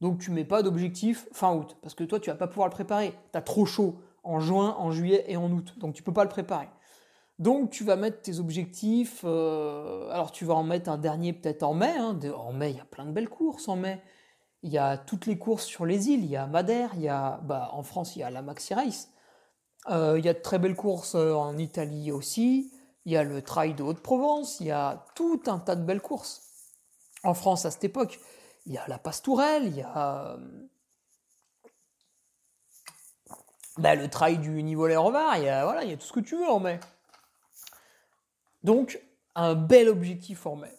Donc, 0.03 0.19
tu 0.19 0.31
mets 0.31 0.45
pas 0.45 0.63
d'objectif 0.63 1.27
fin 1.33 1.55
août. 1.55 1.79
Parce 1.81 1.95
que 1.95 2.05
toi, 2.05 2.21
tu 2.21 2.29
vas 2.29 2.37
pas 2.37 2.49
pouvoir 2.49 2.69
le 2.69 2.73
préparer. 2.73 3.15
T'as 3.33 3.41
trop 3.41 3.65
chaud 3.65 3.99
en 4.29 4.41
juin, 4.41 4.77
en 4.79 4.91
juillet 4.91 5.25
et 5.27 5.39
en 5.39 5.51
août. 5.51 5.75
Donc 5.79 5.95
tu 5.95 6.03
peux 6.03 6.13
pas 6.13 6.23
le 6.23 6.29
préparer. 6.29 6.69
Donc 7.39 7.71
tu 7.71 7.83
vas 7.83 7.97
mettre 7.97 8.21
tes 8.21 8.39
objectifs. 8.41 9.23
Euh, 9.25 10.11
alors 10.11 10.33
tu 10.33 10.45
vas 10.45 10.55
en 10.55 10.65
mettre 10.65 10.91
un 10.91 10.99
dernier 10.99 11.33
peut-être 11.33 11.63
en 11.63 11.73
mai. 11.73 11.95
Hein. 11.97 12.19
en 12.37 12.53
mai, 12.53 12.73
il 12.73 12.77
y 12.77 12.81
a 12.81 12.85
plein 12.85 13.07
de 13.07 13.13
belles 13.13 13.31
courses 13.31 13.69
en 13.69 13.77
mai. 13.77 14.03
Il 14.63 14.71
y 14.71 14.77
a 14.77 14.99
toutes 14.99 15.25
les 15.25 15.39
courses 15.39 15.65
sur 15.65 15.87
les 15.87 16.11
îles. 16.11 16.25
Il 16.25 16.31
y 16.31 16.37
a 16.37 16.47
Madère. 16.47 16.91
Il 16.97 17.01
y 17.01 17.09
a, 17.09 17.41
bah, 17.45 17.71
en 17.73 17.83
France, 17.83 18.17
il 18.17 18.19
y 18.19 18.23
a 18.23 18.31
la 18.31 18.43
Maxi 18.43 18.75
Race. 18.75 19.09
Euh, 19.89 20.17
il 20.19 20.25
y 20.27 20.29
a 20.29 20.35
de 20.35 20.41
très 20.41 20.59
belles 20.59 20.77
courses 20.77 21.15
euh, 21.15 21.33
en 21.33 21.57
Italie 21.57 22.13
aussi. 22.13 22.71
Il 23.09 23.13
y 23.13 23.17
a 23.17 23.25
le 23.25 23.41
Trail 23.41 23.73
de 23.73 23.83
Haute-Provence. 23.83 24.61
Il 24.61 24.67
y 24.67 24.71
a 24.71 25.03
tout 25.15 25.41
un 25.47 25.59
tas 25.59 25.77
de 25.77 25.83
belles 25.83 26.03
courses. 26.03 26.43
En 27.25 27.33
France 27.33 27.65
à 27.65 27.71
cette 27.71 27.85
époque, 27.85 28.21
il 28.67 28.75
y 28.75 28.77
a 28.77 28.87
la 28.87 28.99
Pastourelle. 28.99 29.65
Il 29.67 29.77
y 29.77 29.83
a 29.83 30.37
bah, 33.79 33.95
le 33.95 34.11
trail 34.11 34.37
du 34.37 34.63
niveau 34.63 34.83
Revard, 34.83 35.39
il 35.39 35.45
voilà, 35.45 35.85
il 35.85 35.91
y 35.91 35.95
a 35.95 35.97
tout 35.97 36.05
ce 36.05 36.13
que 36.13 36.21
tu 36.21 36.37
veux 36.37 36.51
en 36.51 36.61
mai. 36.61 36.81
Donc, 38.63 39.03
un 39.35 39.55
bel 39.55 39.89
objectif 39.89 40.45
en 40.45 40.57
mai. 40.57 40.77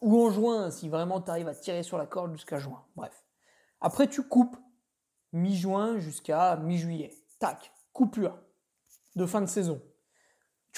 Ou 0.00 0.24
en 0.24 0.30
juin, 0.30 0.70
si 0.70 0.88
vraiment 0.88 1.20
tu 1.20 1.28
arrives 1.28 1.48
à 1.48 1.56
tirer 1.56 1.82
sur 1.82 1.98
la 1.98 2.06
corde 2.06 2.30
jusqu'à 2.30 2.60
juin. 2.60 2.84
Bref. 2.94 3.24
Après, 3.80 4.06
tu 4.06 4.22
coupes 4.22 4.56
mi-juin 5.32 5.98
jusqu'à 5.98 6.54
mi-juillet. 6.54 7.16
Tac, 7.40 7.72
coupure 7.92 8.38
de 9.16 9.26
fin 9.26 9.40
de 9.40 9.46
saison. 9.46 9.82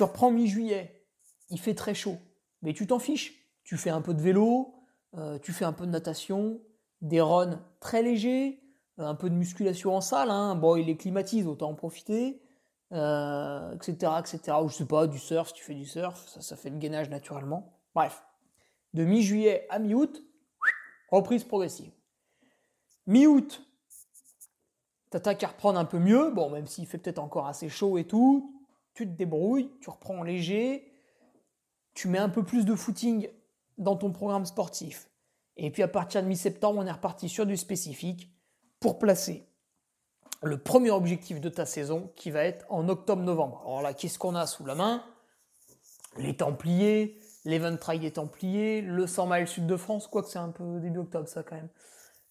Reprends 0.04 0.30
mi-juillet, 0.30 1.06
il 1.50 1.60
fait 1.60 1.74
très 1.74 1.94
chaud, 1.94 2.16
mais 2.62 2.72
tu 2.72 2.86
t'en 2.86 2.98
fiches. 2.98 3.34
Tu 3.64 3.76
fais 3.76 3.90
un 3.90 4.00
peu 4.00 4.14
de 4.14 4.20
vélo, 4.20 4.74
euh, 5.16 5.38
tu 5.38 5.52
fais 5.52 5.64
un 5.64 5.72
peu 5.72 5.86
de 5.86 5.90
natation, 5.90 6.60
des 7.02 7.20
runs 7.20 7.62
très 7.78 8.02
légers, 8.02 8.60
un 8.98 9.14
peu 9.14 9.30
de 9.30 9.34
musculation 9.34 9.94
en 9.94 10.00
salle, 10.00 10.30
hein. 10.30 10.54
bon, 10.54 10.76
il 10.76 10.86
les 10.86 10.96
climatise, 10.96 11.46
autant 11.46 11.70
en 11.70 11.74
profiter, 11.74 12.42
euh, 12.92 13.72
etc., 13.74 14.12
etc. 14.18 14.56
Ou 14.62 14.68
je 14.68 14.74
sais 14.74 14.86
pas, 14.86 15.06
du 15.06 15.18
surf, 15.18 15.52
tu 15.52 15.64
fais 15.64 15.74
du 15.74 15.86
surf, 15.86 16.26
ça, 16.28 16.40
ça 16.40 16.56
fait 16.56 16.70
le 16.70 16.78
gainage 16.78 17.08
naturellement. 17.10 17.78
Bref, 17.94 18.22
de 18.94 19.04
mi-juillet 19.04 19.66
à 19.70 19.78
mi-août, 19.78 20.22
reprise 21.10 21.44
progressive. 21.44 21.92
Mi-août, 23.06 23.64
t'attaques 25.10 25.42
à 25.42 25.48
reprendre 25.48 25.78
un 25.78 25.84
peu 25.84 25.98
mieux, 25.98 26.30
bon, 26.30 26.50
même 26.50 26.66
s'il 26.66 26.86
fait 26.86 26.98
peut-être 26.98 27.18
encore 27.18 27.46
assez 27.46 27.68
chaud 27.68 27.98
et 27.98 28.04
tout, 28.04 28.59
tu 28.94 29.06
te 29.06 29.12
débrouilles, 29.12 29.70
tu 29.80 29.90
reprends 29.90 30.22
léger, 30.22 30.92
tu 31.94 32.08
mets 32.08 32.18
un 32.18 32.28
peu 32.28 32.42
plus 32.42 32.64
de 32.64 32.74
footing 32.74 33.28
dans 33.78 33.96
ton 33.96 34.12
programme 34.12 34.46
sportif. 34.46 35.08
Et 35.56 35.70
puis 35.70 35.82
à 35.82 35.88
partir 35.88 36.22
de 36.22 36.28
mi-septembre, 36.28 36.80
on 36.80 36.86
est 36.86 36.92
reparti 36.92 37.28
sur 37.28 37.46
du 37.46 37.56
spécifique 37.56 38.30
pour 38.78 38.98
placer 38.98 39.46
le 40.42 40.58
premier 40.58 40.90
objectif 40.90 41.40
de 41.40 41.48
ta 41.48 41.66
saison 41.66 42.10
qui 42.16 42.30
va 42.30 42.44
être 42.44 42.64
en 42.70 42.88
octobre-novembre. 42.88 43.62
Alors 43.66 43.82
là, 43.82 43.92
qu'est-ce 43.92 44.18
qu'on 44.18 44.34
a 44.34 44.46
sous 44.46 44.64
la 44.64 44.74
main? 44.74 45.04
Les 46.16 46.34
Templiers, 46.36 47.18
l'Event 47.44 47.76
Trail 47.76 48.00
des 48.00 48.12
Templiers, 48.12 48.80
le 48.80 49.06
100 49.06 49.26
miles 49.26 49.48
sud 49.48 49.66
de 49.66 49.76
France, 49.76 50.06
quoique 50.06 50.28
c'est 50.28 50.38
un 50.38 50.48
peu 50.48 50.80
début 50.80 51.00
octobre 51.00 51.28
ça 51.28 51.42
quand 51.42 51.56
même. 51.56 51.68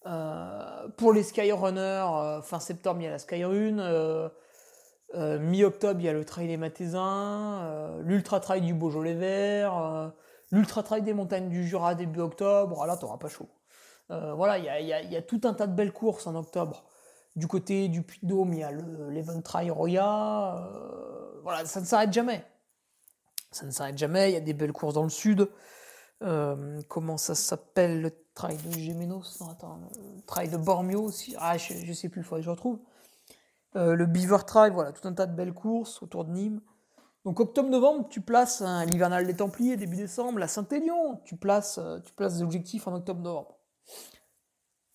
Euh, 0.06 0.88
pour 0.96 1.12
les 1.12 1.22
Skyrunner, 1.22 2.04
euh, 2.12 2.42
fin 2.42 2.58
septembre 2.58 3.00
il 3.00 3.04
y 3.04 3.06
a 3.06 3.10
la 3.10 3.18
Skyrun, 3.18 3.78
euh, 3.78 4.28
mi-octobre 5.14 6.00
il 6.00 6.06
y 6.06 6.08
a 6.08 6.12
le 6.12 6.24
Trail 6.24 6.46
des 6.46 6.56
Mathésins, 6.56 7.98
l'Ultra 8.04 8.40
Trail 8.40 8.60
du 8.60 8.74
Beaujolais 8.74 9.14
Vert, 9.14 10.12
l'Ultra 10.52 10.82
Trail 10.82 11.02
des 11.02 11.14
montagnes 11.14 11.48
du 11.48 11.66
Jura 11.66 11.94
début 11.94 12.20
octobre, 12.20 12.80
ah 12.82 12.86
là 12.86 12.96
t'auras 12.96 13.18
pas 13.18 13.28
chaud. 13.28 13.48
Euh, 14.10 14.34
voilà, 14.34 14.58
il 14.58 14.86
y 14.86 15.16
a, 15.16 15.22
tout 15.22 15.40
un 15.44 15.54
tas 15.54 15.66
de 15.66 15.74
belles 15.74 15.92
courses 15.92 16.26
en 16.26 16.34
octobre. 16.34 16.84
Du 17.36 17.46
côté 17.46 17.88
du 17.88 18.02
Puy-de-Dôme, 18.02 18.52
il 18.54 18.58
y 18.58 18.62
a 18.64 18.72
l'Event 18.72 19.40
Roya. 19.72 20.56
Euh, 20.56 21.40
voilà, 21.42 21.64
ça 21.64 21.80
ne 21.80 21.86
s'arrête 21.86 22.12
jamais. 22.12 22.44
Ça 23.52 23.66
ne 23.66 23.70
s'arrête 23.70 23.96
jamais. 23.96 24.30
Il 24.30 24.34
y 24.34 24.36
a 24.36 24.40
des 24.40 24.52
belles 24.52 24.72
courses 24.72 24.94
dans 24.94 25.04
le 25.04 25.10
sud. 25.10 25.48
Euh, 26.22 26.80
comment 26.88 27.16
ça 27.16 27.34
s'appelle 27.34 28.02
le 28.02 28.12
trail 28.34 28.56
de 28.56 28.72
Gémenos 28.72 29.38
Non, 29.40 29.48
attends, 29.48 29.80
le 29.96 30.22
trail 30.22 30.48
de 30.48 30.56
Bormio 30.56 31.02
aussi. 31.02 31.36
Ah, 31.38 31.56
je, 31.56 31.72
ne 31.86 31.92
sais 31.92 32.08
plus, 32.08 32.20
il 32.20 32.24
faudrait 32.24 32.40
que 32.40 32.46
je 32.46 32.50
retrouve. 32.50 32.80
Le 33.74 34.06
Beaver 34.06 34.44
Trail, 34.46 34.72
voilà, 34.72 34.92
tout 34.92 35.06
un 35.06 35.12
tas 35.12 35.26
de 35.26 35.34
belles 35.34 35.54
courses 35.54 36.02
autour 36.02 36.24
de 36.24 36.32
Nîmes. 36.32 36.60
Donc 37.24 37.38
octobre-novembre, 37.38 38.08
tu 38.08 38.20
places 38.20 38.62
l'hivernal 38.86 39.26
des 39.26 39.36
Templiers, 39.36 39.76
début 39.76 39.96
décembre, 39.96 40.38
la 40.38 40.48
Saint-Élion, 40.48 41.20
tu 41.24 41.36
places, 41.36 41.78
tu 42.04 42.12
places 42.14 42.36
des 42.36 42.42
objectifs 42.42 42.88
en 42.88 42.94
octobre-novembre. 42.94 43.56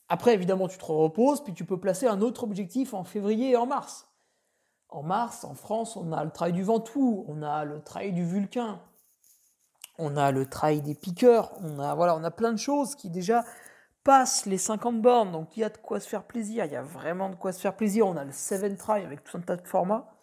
Après, 0.07 0.33
évidemment, 0.33 0.67
tu 0.67 0.77
te 0.77 0.85
reposes, 0.85 1.43
puis 1.43 1.53
tu 1.53 1.65
peux 1.65 1.79
placer 1.79 2.07
un 2.07 2.21
autre 2.21 2.43
objectif 2.43 2.93
en 2.93 3.03
février 3.03 3.51
et 3.51 3.57
en 3.57 3.65
mars. 3.65 4.07
En 4.89 5.01
mars, 5.01 5.43
en 5.43 5.55
France, 5.55 5.97
on 5.97 6.11
a 6.11 6.23
le 6.23 6.31
trail 6.31 6.53
du 6.53 6.63
Ventoux, 6.63 7.25
on 7.27 7.41
a 7.41 7.65
le 7.65 7.81
trail 7.81 8.13
du 8.13 8.23
Vulcain, 8.23 8.79
on 9.97 10.15
a 10.15 10.31
le 10.31 10.45
trail 10.45 10.81
des 10.81 10.93
piqueurs, 10.93 11.53
on 11.61 11.79
a, 11.79 11.95
voilà, 11.95 12.15
on 12.15 12.23
a 12.23 12.31
plein 12.31 12.51
de 12.51 12.57
choses 12.57 12.95
qui 12.95 13.09
déjà 13.09 13.43
passe 14.05 14.45
les 14.45 14.59
50 14.59 15.01
bornes, 15.01 15.31
donc 15.31 15.57
il 15.57 15.61
y 15.61 15.63
a 15.63 15.69
de 15.69 15.77
quoi 15.77 15.99
se 15.99 16.07
faire 16.07 16.23
plaisir, 16.23 16.63
il 16.63 16.71
y 16.71 16.75
a 16.75 16.83
vraiment 16.83 17.29
de 17.29 17.35
quoi 17.35 17.51
se 17.51 17.59
faire 17.59 17.75
plaisir. 17.75 18.07
On 18.07 18.15
a 18.15 18.23
le 18.23 18.31
7 18.31 18.77
try 18.77 19.03
avec 19.03 19.23
tout 19.23 19.35
un 19.35 19.41
tas 19.41 19.57
de 19.57 19.67
formats. 19.67 20.15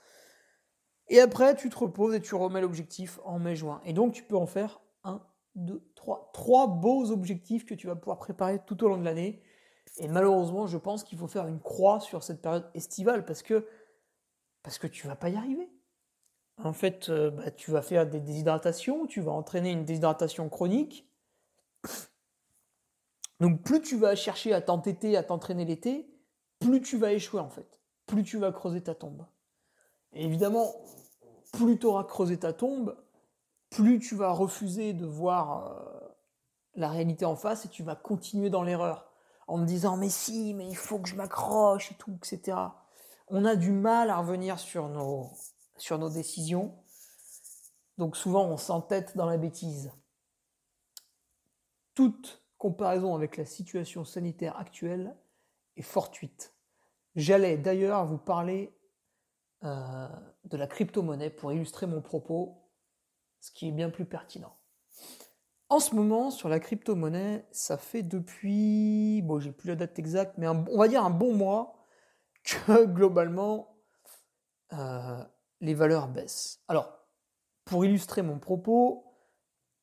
Et 1.08 1.20
après, 1.20 1.56
tu 1.56 1.68
te 1.68 1.76
reposes 1.76 2.14
et 2.14 2.22
tu 2.22 2.34
remets 2.36 2.60
l'objectif 2.60 3.18
en 3.24 3.40
mai-juin. 3.40 3.82
Et 3.84 3.92
donc, 3.92 4.14
tu 4.14 4.22
peux 4.22 4.36
en 4.36 4.46
faire 4.46 4.80
un, 5.02 5.20
deux, 5.56 5.82
trois. 5.96 6.30
Trois 6.32 6.68
beaux 6.68 7.10
objectifs 7.10 7.66
que 7.66 7.74
tu 7.74 7.88
vas 7.88 7.96
pouvoir 7.96 8.18
préparer 8.18 8.60
tout 8.64 8.82
au 8.84 8.88
long 8.88 8.96
de 8.96 9.04
l'année. 9.04 9.42
Et 9.98 10.06
malheureusement, 10.06 10.68
je 10.68 10.78
pense 10.78 11.02
qu'il 11.02 11.18
faut 11.18 11.26
faire 11.26 11.48
une 11.48 11.60
croix 11.60 11.98
sur 11.98 12.22
cette 12.22 12.40
période 12.40 12.70
estivale 12.74 13.24
parce 13.26 13.42
que, 13.42 13.66
parce 14.62 14.78
que 14.78 14.86
tu 14.86 15.08
vas 15.08 15.16
pas 15.16 15.28
y 15.28 15.36
arriver. 15.36 15.68
En 16.62 16.72
fait, 16.72 17.08
euh, 17.08 17.32
bah, 17.32 17.50
tu 17.50 17.72
vas 17.72 17.82
faire 17.82 18.08
des 18.08 18.20
déshydratations, 18.20 19.06
tu 19.06 19.20
vas 19.20 19.32
entraîner 19.32 19.72
une 19.72 19.84
déshydratation 19.84 20.48
chronique. 20.48 21.10
Donc 23.42 23.64
plus 23.64 23.82
tu 23.82 23.96
vas 23.96 24.14
chercher 24.14 24.52
à 24.52 24.60
t'entêter, 24.60 25.16
à 25.16 25.24
t'entraîner 25.24 25.64
l'été, 25.64 26.08
plus 26.60 26.80
tu 26.80 26.96
vas 26.96 27.12
échouer 27.12 27.40
en 27.40 27.50
fait. 27.50 27.80
Plus 28.06 28.22
tu 28.22 28.38
vas 28.38 28.52
creuser 28.52 28.84
ta 28.84 28.94
tombe. 28.94 29.26
Et 30.12 30.24
évidemment, 30.24 30.72
plus 31.52 31.76
tu 31.76 31.86
auras 31.86 32.04
creusé 32.04 32.38
ta 32.38 32.52
tombe, 32.52 32.96
plus 33.68 33.98
tu 33.98 34.14
vas 34.14 34.30
refuser 34.30 34.92
de 34.92 35.04
voir 35.04 35.72
euh, 35.72 36.08
la 36.76 36.88
réalité 36.88 37.24
en 37.24 37.34
face 37.34 37.64
et 37.64 37.68
tu 37.68 37.82
vas 37.82 37.96
continuer 37.96 38.48
dans 38.48 38.62
l'erreur 38.62 39.10
en 39.48 39.58
me 39.58 39.66
disant 39.66 39.96
mais 39.96 40.08
si, 40.08 40.54
mais 40.54 40.68
il 40.68 40.76
faut 40.76 41.00
que 41.00 41.08
je 41.08 41.16
m'accroche 41.16 41.90
et 41.90 41.96
tout, 41.96 42.16
etc. 42.22 42.56
On 43.26 43.44
a 43.44 43.56
du 43.56 43.72
mal 43.72 44.10
à 44.10 44.18
revenir 44.18 44.60
sur 44.60 44.88
nos, 44.88 45.32
décisions. 46.10 46.78
Donc 47.98 48.16
souvent 48.16 48.44
on 48.44 48.56
s'entête 48.56 49.16
dans 49.16 49.26
la 49.26 49.36
bêtise. 49.36 49.90
Toute 51.94 52.41
comparaison 52.62 53.16
avec 53.16 53.38
la 53.38 53.44
situation 53.44 54.04
sanitaire 54.04 54.56
actuelle 54.56 55.16
est 55.76 55.82
fortuite. 55.82 56.54
J'allais 57.16 57.58
d'ailleurs 57.58 58.06
vous 58.06 58.18
parler 58.18 58.72
euh, 59.64 60.08
de 60.44 60.56
la 60.56 60.68
crypto-monnaie 60.68 61.30
pour 61.30 61.52
illustrer 61.52 61.88
mon 61.88 62.00
propos, 62.00 62.70
ce 63.40 63.50
qui 63.50 63.66
est 63.66 63.72
bien 63.72 63.90
plus 63.90 64.04
pertinent. 64.04 64.56
En 65.70 65.80
ce 65.80 65.96
moment, 65.96 66.30
sur 66.30 66.48
la 66.48 66.60
crypto-monnaie, 66.60 67.48
ça 67.50 67.76
fait 67.78 68.04
depuis, 68.04 69.22
bon, 69.22 69.40
j'ai 69.40 69.50
plus 69.50 69.70
la 69.70 69.74
date 69.74 69.98
exacte, 69.98 70.38
mais 70.38 70.46
on 70.46 70.78
va 70.78 70.86
dire 70.86 71.04
un 71.04 71.10
bon 71.10 71.34
mois 71.34 71.88
que 72.44 72.84
globalement, 72.94 73.76
euh, 74.72 75.24
les 75.60 75.74
valeurs 75.74 76.06
baissent. 76.06 76.62
Alors, 76.68 76.96
pour 77.64 77.84
illustrer 77.84 78.22
mon 78.22 78.38
propos, 78.38 79.11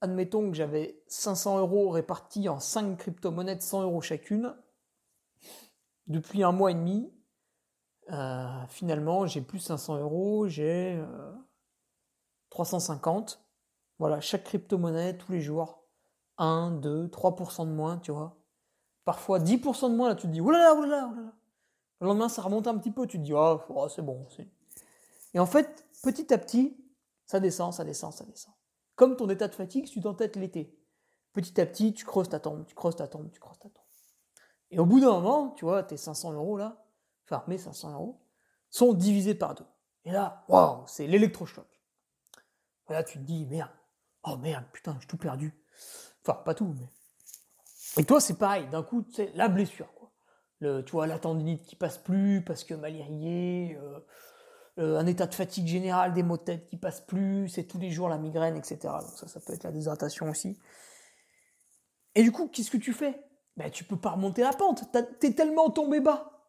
admettons 0.02 0.50
que 0.50 0.56
j'avais 0.56 1.02
500 1.08 1.60
euros 1.60 1.90
répartis 1.90 2.50
en 2.50 2.60
5 2.60 2.98
crypto-monnaies 2.98 3.56
de 3.56 3.62
100 3.62 3.84
euros 3.84 4.02
chacune. 4.02 4.56
Depuis 6.08 6.44
un 6.44 6.52
mois 6.52 6.72
et 6.72 6.76
demi, 6.76 7.14
euh, 8.12 8.66
finalement, 8.68 9.28
j'ai 9.28 9.42
plus 9.42 9.60
500 9.60 9.98
euros, 9.98 10.48
j'ai 10.48 11.02
350. 12.50 13.40
Euh, 13.40 13.46
voilà, 14.00 14.22
chaque 14.22 14.46
crypto-monnaie, 14.46 15.18
tous 15.18 15.32
les 15.32 15.42
jours, 15.42 15.84
1, 16.38 16.72
2, 16.72 17.08
3% 17.08 17.66
de 17.66 17.72
moins, 17.72 17.98
tu 17.98 18.12
vois. 18.12 18.38
Parfois 19.06 19.40
10% 19.40 19.92
de 19.92 19.96
moins, 19.96 20.10
là, 20.10 20.16
tu 20.16 20.28
te 20.28 20.32
dis, 20.32 20.42
oulala, 20.42 20.74
oulala, 20.74 21.08
oulala. 21.08 21.34
Le 22.00 22.08
lendemain, 22.08 22.30
ça 22.30 22.42
remonte 22.42 22.68
un 22.68 22.78
petit 22.78 22.92
peu, 22.92 23.06
tu 23.06 23.18
te 23.18 23.24
dis, 23.24 23.34
oh, 23.34 23.60
oh 23.70 23.90
c'est 23.90 24.02
bon. 24.02 24.26
Et 25.34 25.40
en 25.40 25.46
fait, 25.46 25.86
petit 26.02 26.34
à 26.34 26.38
petit, 26.38 26.78
ça 27.26 27.40
descend, 27.40 27.74
ça 27.74 27.84
descend, 27.84 28.14
ça 28.14 28.24
descend. 28.24 28.54
Comme 29.00 29.16
ton 29.16 29.30
état 29.30 29.48
de 29.48 29.56
fatigue, 29.56 29.88
si 29.88 29.94
tu 29.94 30.02
t'entêtes 30.02 30.36
l'été. 30.36 30.78
Petit 31.32 31.62
à 31.62 31.66
petit, 31.66 31.94
tu 31.94 32.04
creuses 32.04 32.28
ta 32.28 32.42
tombe, 32.42 32.66
tu 32.66 32.76
creuses 32.76 32.98
ta 32.98 33.08
tombe, 33.08 33.32
tu 33.32 33.40
creuses 33.40 33.58
ta 33.58 33.70
tombe. 33.70 33.86
Et 34.72 34.78
au 34.78 34.86
bout 34.86 35.00
d'un 35.00 35.12
moment, 35.12 35.52
tu 35.52 35.64
vois, 35.64 35.84
tes 35.84 35.96
500 35.96 36.34
euros 36.34 36.58
là, 36.58 36.86
enfin 37.24 37.42
mes 37.48 37.58
500 37.58 37.94
euros, 37.94 38.20
sont 38.70 38.92
divisés 38.92 39.36
par 39.36 39.56
deux. 39.56 39.64
Et 40.04 40.12
là, 40.12 40.44
waouh, 40.50 40.84
c'est 40.86 41.08
l'électrochoc. 41.08 41.66
Là, 42.90 43.06
tu 43.06 43.20
te 43.20 43.24
dis, 43.24 43.46
merde, 43.46 43.72
oh 44.24 44.36
merde, 44.36 44.66
putain, 44.74 44.98
j'ai 45.00 45.08
tout 45.08 45.16
perdu. 45.16 45.58
Enfin, 46.22 46.34
pas 46.34 46.54
tout, 46.54 46.76
mais. 46.78 46.90
Et 48.02 48.04
toi, 48.04 48.20
c'est 48.20 48.38
pareil, 48.38 48.68
d'un 48.68 48.84
coup, 48.84 49.04
tu 49.04 49.14
sais, 49.14 49.32
la 49.34 49.48
blessure, 49.48 49.94
quoi. 49.94 50.12
Le, 50.60 50.82
tu 50.82 50.92
vois, 50.92 51.08
la 51.08 51.20
tendinite 51.20 51.66
qui 51.66 51.78
passe 51.78 51.98
plus 51.98 52.44
parce 52.44 52.66
que 52.66 52.74
mal 52.74 52.94
euh, 52.94 54.00
un 54.78 55.06
état 55.06 55.28
de 55.28 55.36
fatigue 55.36 55.68
générale, 55.68 56.14
des 56.14 56.24
maux 56.24 56.38
de 56.38 56.44
tête 56.44 56.68
qui 56.68 56.78
passent 56.78 57.02
plus, 57.02 57.50
c'est 57.50 57.64
tous 57.64 57.80
les 57.80 57.92
jours 57.92 58.10
la 58.10 58.18
migraine, 58.18 58.56
etc. 58.56 58.78
Donc 58.84 59.18
ça, 59.18 59.28
ça 59.28 59.40
peut 59.40 59.54
être 59.54 59.64
la 59.64 59.72
déshydratation 59.72 60.30
aussi. 60.30 60.58
Et 62.16 62.24
du 62.24 62.32
coup, 62.32 62.48
qu'est-ce 62.48 62.72
que 62.72 62.78
tu 62.78 62.94
fais? 62.94 63.20
Ben, 63.58 63.70
Tu 63.70 63.84
peux 63.84 63.98
pas 63.98 64.12
remonter 64.12 64.42
la 64.42 64.54
pente, 64.54 64.84
t'es 65.20 65.34
tellement 65.34 65.70
tombé 65.70 66.00
bas. 66.00 66.40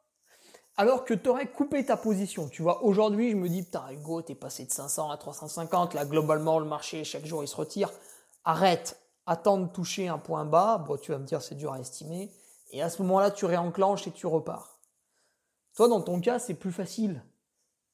Alors 0.76 1.04
que 1.04 1.12
tu 1.12 1.28
aurais 1.28 1.50
coupé 1.50 1.84
ta 1.84 1.96
position. 1.96 2.48
Tu 2.48 2.62
vois, 2.62 2.84
aujourd'hui, 2.84 3.30
je 3.30 3.36
me 3.36 3.48
dis, 3.48 3.62
putain, 3.62 3.90
Hugo, 3.90 4.22
t'es 4.22 4.34
passé 4.34 4.64
de 4.64 4.70
500 4.70 5.10
à 5.10 5.16
350. 5.18 5.94
Là, 5.94 6.06
globalement, 6.06 6.58
le 6.58 6.64
marché, 6.64 7.04
chaque 7.04 7.26
jour, 7.26 7.42
il 7.42 7.48
se 7.48 7.56
retire. 7.56 7.90
Arrête. 8.44 8.98
Attends 9.26 9.58
de 9.58 9.66
toucher 9.66 10.08
un 10.08 10.18
point 10.18 10.46
bas. 10.46 10.78
Bon, 10.78 10.96
tu 10.96 11.12
vas 11.12 11.18
me 11.18 11.26
dire, 11.26 11.42
c'est 11.42 11.54
dur 11.54 11.72
à 11.72 11.80
estimer. 11.80 12.32
Et 12.70 12.82
à 12.82 12.88
ce 12.88 13.02
moment-là, 13.02 13.30
tu 13.30 13.44
réenclenches 13.44 14.06
et 14.06 14.10
tu 14.12 14.26
repars. 14.26 14.78
Toi, 15.74 15.88
dans 15.88 16.00
ton 16.00 16.20
cas, 16.20 16.38
c'est 16.38 16.54
plus 16.54 16.72
facile. 16.72 17.22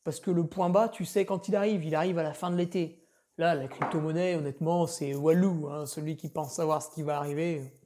Parce 0.07 0.21
que 0.21 0.31
le 0.31 0.47
point 0.47 0.71
bas, 0.71 0.89
tu 0.89 1.05
sais 1.05 1.27
quand 1.27 1.49
il 1.49 1.57
arrive, 1.57 1.85
il 1.85 1.97
arrive 1.97 2.21
à 2.21 2.23
la 2.23 2.33
fin 2.33 2.53
de 2.53 2.55
l'été. 2.55 3.05
Là, 3.39 3.57
la 3.57 3.67
crypto-monnaie, 3.67 4.37
honnêtement, 4.37 4.87
c'est 4.87 5.17
Walou, 5.17 5.67
hein, 5.69 5.85
celui 5.85 6.17
qui 6.17 6.29
pense 6.29 6.55
savoir 6.55 6.81
ce 6.81 6.91
qui 6.91 7.03
va 7.03 7.17
arriver. 7.17 7.77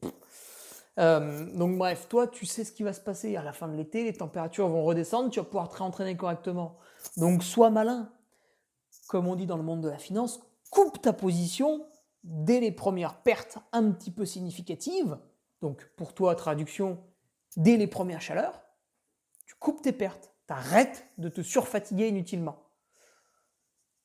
Euh, 0.99 1.51
donc 1.57 1.79
bref, 1.79 2.09
toi, 2.11 2.29
tu 2.29 2.45
sais 2.45 2.63
ce 2.63 2.73
qui 2.73 2.83
va 2.83 2.93
se 2.93 3.01
passer 3.01 3.37
à 3.37 3.43
la 3.43 3.55
fin 3.55 3.69
de 3.69 3.75
l'été, 3.75 4.05
les 4.05 4.13
températures 4.13 4.69
vont 4.69 4.85
redescendre, 4.85 5.31
tu 5.31 5.41
vas 5.41 5.47
pouvoir 5.47 5.71
te 5.71 5.79
réentraîner 5.79 6.15
correctement. 6.15 6.77
Donc 7.17 7.43
sois 7.43 7.71
malin. 7.71 8.13
Comme 9.09 9.27
on 9.27 9.35
dit 9.35 9.47
dans 9.47 9.57
le 9.57 9.63
monde 9.63 9.81
de 9.81 9.89
la 9.89 9.97
finance, 9.97 10.41
coupe 10.69 11.01
ta 11.01 11.15
position 11.15 11.87
dès 12.23 12.61
les 12.61 12.71
premières 12.71 13.23
pertes 13.23 13.57
un 13.73 13.93
petit 13.93 14.11
peu 14.11 14.27
significatives. 14.27 15.17
Donc 15.63 15.91
pour 15.97 16.13
toi, 16.13 16.35
traduction, 16.35 17.03
dès 17.57 17.79
les 17.79 17.87
premières 17.87 18.21
chaleurs, 18.21 18.61
tu 19.47 19.55
coupes 19.55 19.81
tes 19.81 19.93
pertes. 19.93 20.35
T'arrêtes 20.51 21.07
de 21.17 21.29
te 21.29 21.43
surfatiguer 21.43 22.09
inutilement. 22.09 22.59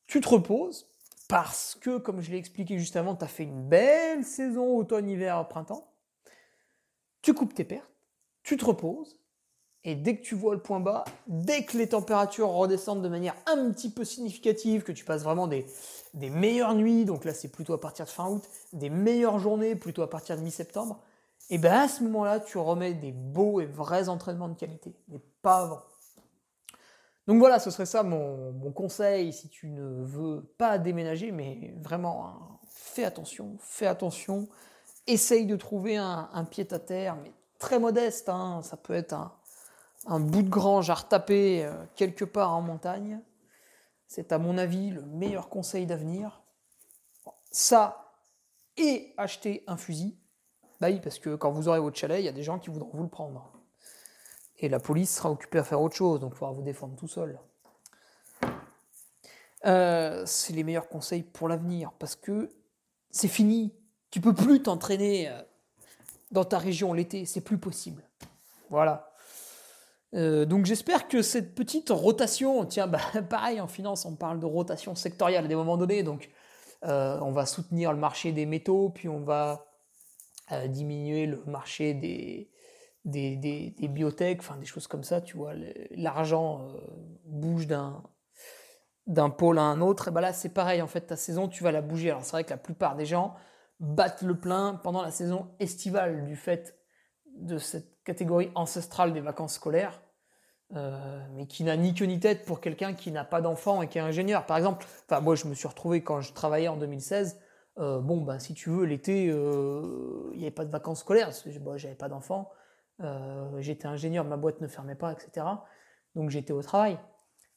Tu 0.06 0.22
te 0.22 0.30
reposes 0.30 0.86
parce 1.28 1.76
que, 1.82 1.98
comme 1.98 2.22
je 2.22 2.30
l'ai 2.30 2.38
expliqué 2.38 2.78
juste 2.78 2.98
avant, 2.98 3.16
tu 3.16 3.26
as 3.26 3.28
fait 3.28 3.46
une 3.46 3.68
belle 3.68 4.24
saison 4.24 4.78
automne, 4.78 5.10
hiver, 5.10 5.48
printemps. 5.48 5.92
Tu 7.24 7.34
coupes 7.34 7.56
tes 7.56 7.64
pertes, 7.64 7.90
tu 8.44 8.58
te 8.58 8.66
reposes, 8.66 9.20
et 9.84 9.96
dès 9.96 10.18
que 10.18 10.22
tu 10.22 10.36
vois 10.36 10.54
le 10.54 10.62
point 10.62 10.80
bas, 10.80 11.04
dès 11.26 11.66
que 11.66 11.80
les 11.80 11.90
températures 11.90 12.50
redescendent 12.50 13.02
de 13.02 13.10
manière 13.10 13.36
un 13.48 13.72
petit 13.72 13.90
peu 13.90 14.06
significative, 14.06 14.84
que 14.84 14.92
tu 14.92 15.04
passes 15.04 15.24
vraiment 15.24 15.48
des, 15.48 15.66
des 16.14 16.30
meilleures 16.30 16.76
nuits, 16.76 17.06
donc 17.06 17.26
là 17.26 17.34
c'est 17.34 17.52
plutôt 17.52 17.74
à 17.74 17.82
partir 17.82 18.06
de 18.06 18.12
fin 18.12 18.30
août, 18.30 18.48
des 18.72 18.92
meilleures 18.92 19.40
journées 19.40 19.76
plutôt 19.76 20.04
à 20.04 20.12
partir 20.12 20.38
de 20.38 20.44
mi-septembre, 20.44 21.02
et 21.50 21.58
bien 21.58 21.86
à 21.86 21.88
ce 21.88 22.04
moment-là, 22.04 22.40
tu 22.40 22.60
remets 22.60 22.94
des 22.94 23.14
beaux 23.14 23.62
et 23.62 23.66
vrais 23.66 24.10
entraînements 24.10 24.50
de 24.50 24.54
qualité, 24.54 24.96
mais 25.08 25.20
pas 25.42 25.64
avant. 25.64 25.82
Donc 27.28 27.40
voilà, 27.40 27.60
ce 27.60 27.72
serait 27.72 27.88
ça 27.88 28.04
mon, 28.04 28.72
conseil 28.72 29.34
si 29.34 29.50
tu 29.50 29.70
ne 29.70 30.04
veux 30.04 30.44
pas 30.58 30.78
déménager, 30.78 31.32
mais 31.32 31.74
vraiment, 31.82 32.28
hein, 32.28 32.60
fais 32.68 33.04
attention, 33.04 33.58
fais 33.60 33.88
attention. 33.88 34.48
Essaye 35.08 35.46
de 35.46 35.56
trouver 35.56 35.98
un, 35.98 36.48
pied 36.50 36.68
à 36.72 36.80
terre, 36.80 37.16
mais 37.16 37.32
très 37.60 37.80
modeste. 37.80 38.30
Hein. 38.30 38.62
ça 38.64 38.78
peut 38.78 38.94
être 38.94 39.14
un, 40.08 40.20
bout 40.20 40.44
de 40.44 40.50
grange 40.50 40.90
à 40.90 40.96
retaper 40.96 41.66
euh, 41.66 41.74
quelque 41.96 42.26
part 42.26 42.54
en 42.54 42.62
montagne. 42.62 43.20
C'est 44.08 44.32
à 44.32 44.38
mon 44.38 44.58
avis 44.58 44.92
le 44.92 45.02
meilleur 45.02 45.50
conseil 45.50 45.86
d'avenir. 45.86 46.44
Ça 47.52 48.12
et 48.78 49.14
acheter 49.18 49.64
un 49.68 49.78
fusil. 49.78 50.18
Bah 50.80 50.88
oui, 50.90 51.00
parce 51.00 51.20
que 51.20 51.36
quand 51.36 51.52
vous 51.52 51.68
aurez 51.70 51.80
votre 51.80 51.98
chalet, 51.98 52.20
il 52.20 52.26
y 52.26 52.30
a 52.30 52.34
des 52.34 52.44
gens 52.44 52.60
qui 52.60 52.70
voudront 52.70 52.92
vous 52.94 53.04
le 53.04 53.10
prendre 53.10 53.55
et 54.60 54.70
la 54.70 54.80
police 54.80 55.16
sera 55.16 55.32
occupée 55.32 55.60
à 55.60 55.64
faire 55.64 55.82
autre 55.82 55.96
chose, 55.96 56.20
donc 56.20 56.34
il 56.34 56.38
faudra 56.38 56.54
vous 56.54 56.62
défendre 56.62 56.96
tout 56.96 57.08
seul. 57.08 57.40
Euh, 59.66 60.24
c'est 60.26 60.54
les 60.54 60.64
meilleurs 60.64 60.88
conseils 60.88 61.24
pour 61.24 61.48
l'avenir, 61.48 61.92
parce 61.98 62.16
que 62.16 62.50
c'est 63.10 63.28
fini. 63.28 63.74
Tu 64.12 64.22
peux 64.22 64.34
plus 64.34 64.62
t'entraîner 64.62 65.28
euh, 65.28 65.42
dans 66.32 66.46
ta 66.46 66.58
région 66.58 66.94
l'été, 66.94 67.26
c'est 67.26 67.42
plus 67.42 67.58
possible. 67.58 68.04
Voilà. 68.70 69.12
Euh, 70.14 70.46
donc 70.46 70.66
j'espère 70.66 71.08
que 71.08 71.22
cette 71.22 71.56
petite 71.56 71.90
rotation, 71.90 72.64
tiens, 72.66 72.88
bah, 72.88 73.02
pareil 73.30 73.60
en 73.60 73.68
finance, 73.68 74.06
on 74.06 74.16
parle 74.16 74.40
de 74.40 74.46
rotation 74.46 74.96
sectorielle 74.96 75.46
à 75.46 75.48
des 75.48 75.56
moments 75.56 75.78
donnés, 75.78 76.04
donc 76.04 76.30
on 76.88 77.32
va 77.32 77.48
soutenir 77.48 77.92
le 77.94 77.98
marché 77.98 78.32
des 78.32 78.46
métaux, 78.46 78.92
puis 78.94 79.10
on 79.10 79.22
va 79.22 79.66
diminuer 80.68 81.26
le 81.26 81.44
marché 81.48 81.96
des, 81.96 82.52
des, 83.06 83.36
des, 83.38 83.88
biotech, 83.88 84.40
enfin 84.40 84.58
des 84.58 84.66
choses 84.66 84.88
comme 84.88 85.04
ça, 85.04 85.22
tu 85.22 85.38
vois, 85.38 85.54
l'argent 85.92 86.68
euh, 86.68 86.80
bouge 87.26 87.68
d'un 87.68 88.04
d'un 89.08 89.30
pôle 89.30 89.60
à 89.60 89.62
un 89.62 89.82
autre, 89.82 90.08
et 90.08 90.12
ben 90.12 90.20
là 90.20 90.34
c'est 90.34 90.50
pareil, 90.50 90.82
en 90.82 90.88
fait 90.88 91.02
ta 91.02 91.16
saison 91.16 91.48
tu 91.48 91.64
vas 91.64 91.72
la 91.72 91.84
bouger. 91.84 92.10
Alors 92.10 92.26
c'est 92.26 92.32
vrai 92.32 92.44
que 92.44 92.50
la 92.50 92.58
plupart 92.58 92.96
des 92.96 93.06
gens 93.06 93.36
battent 93.80 94.24
le 94.24 94.36
plein 94.36 94.80
pendant 94.84 95.04
la 95.04 95.12
saison 95.12 95.52
estivale 95.60 96.26
du 96.26 96.36
fait 96.36 96.76
de 97.38 97.60
cette 97.60 98.04
catégorie 98.04 98.50
ancestrale 98.56 99.14
des 99.14 99.22
vacances 99.22 99.54
scolaires, 99.54 100.02
euh, 100.76 101.24
mais 101.34 101.46
qui 101.46 101.64
n'a 101.64 101.78
ni 101.78 101.94
queue 101.94 102.06
ni 102.06 102.20
tête 102.20 102.46
pour 102.46 102.62
quelqu'un 102.62 102.96
qui 102.96 103.12
n'a 103.12 103.24
pas 103.24 103.42
d'enfant 103.42 103.84
et 103.84 103.88
qui 103.88 104.00
est 104.00 104.02
ingénieur. 104.02 104.48
Par 104.48 104.58
exemple, 104.58 104.88
enfin 105.08 105.22
moi 105.22 105.36
je 105.36 105.46
me 105.46 105.54
suis 105.54 105.68
retrouvé 105.68 106.02
quand 106.02 106.22
je 106.22 106.34
travaillais 106.34 106.68
en 106.68 106.78
2016. 106.78 107.40
Euh, 107.78 108.00
bon 108.00 108.22
ben 108.22 108.40
si 108.40 108.56
tu 108.56 108.72
veux 108.72 108.86
l'été, 108.86 109.26
il 109.26 110.38
n'y 110.38 110.46
avait 110.46 110.50
pas 110.50 110.66
de 110.66 110.72
vacances 110.72 111.02
scolaires. 111.02 111.30
Bon, 111.62 111.78
j'avais 111.78 111.94
pas 111.94 112.10
d'enfant. 112.10 112.50
J'étais 113.60 113.88
ingénieur, 113.88 114.26
ma 114.26 114.38
boîte 114.38 114.62
ne 114.62 114.68
fermait 114.68 114.96
pas, 114.96 115.12
etc. 115.14 115.46
Donc 116.16 116.30
j'étais 116.30 116.54
au 116.54 116.62
travail. 116.62 116.98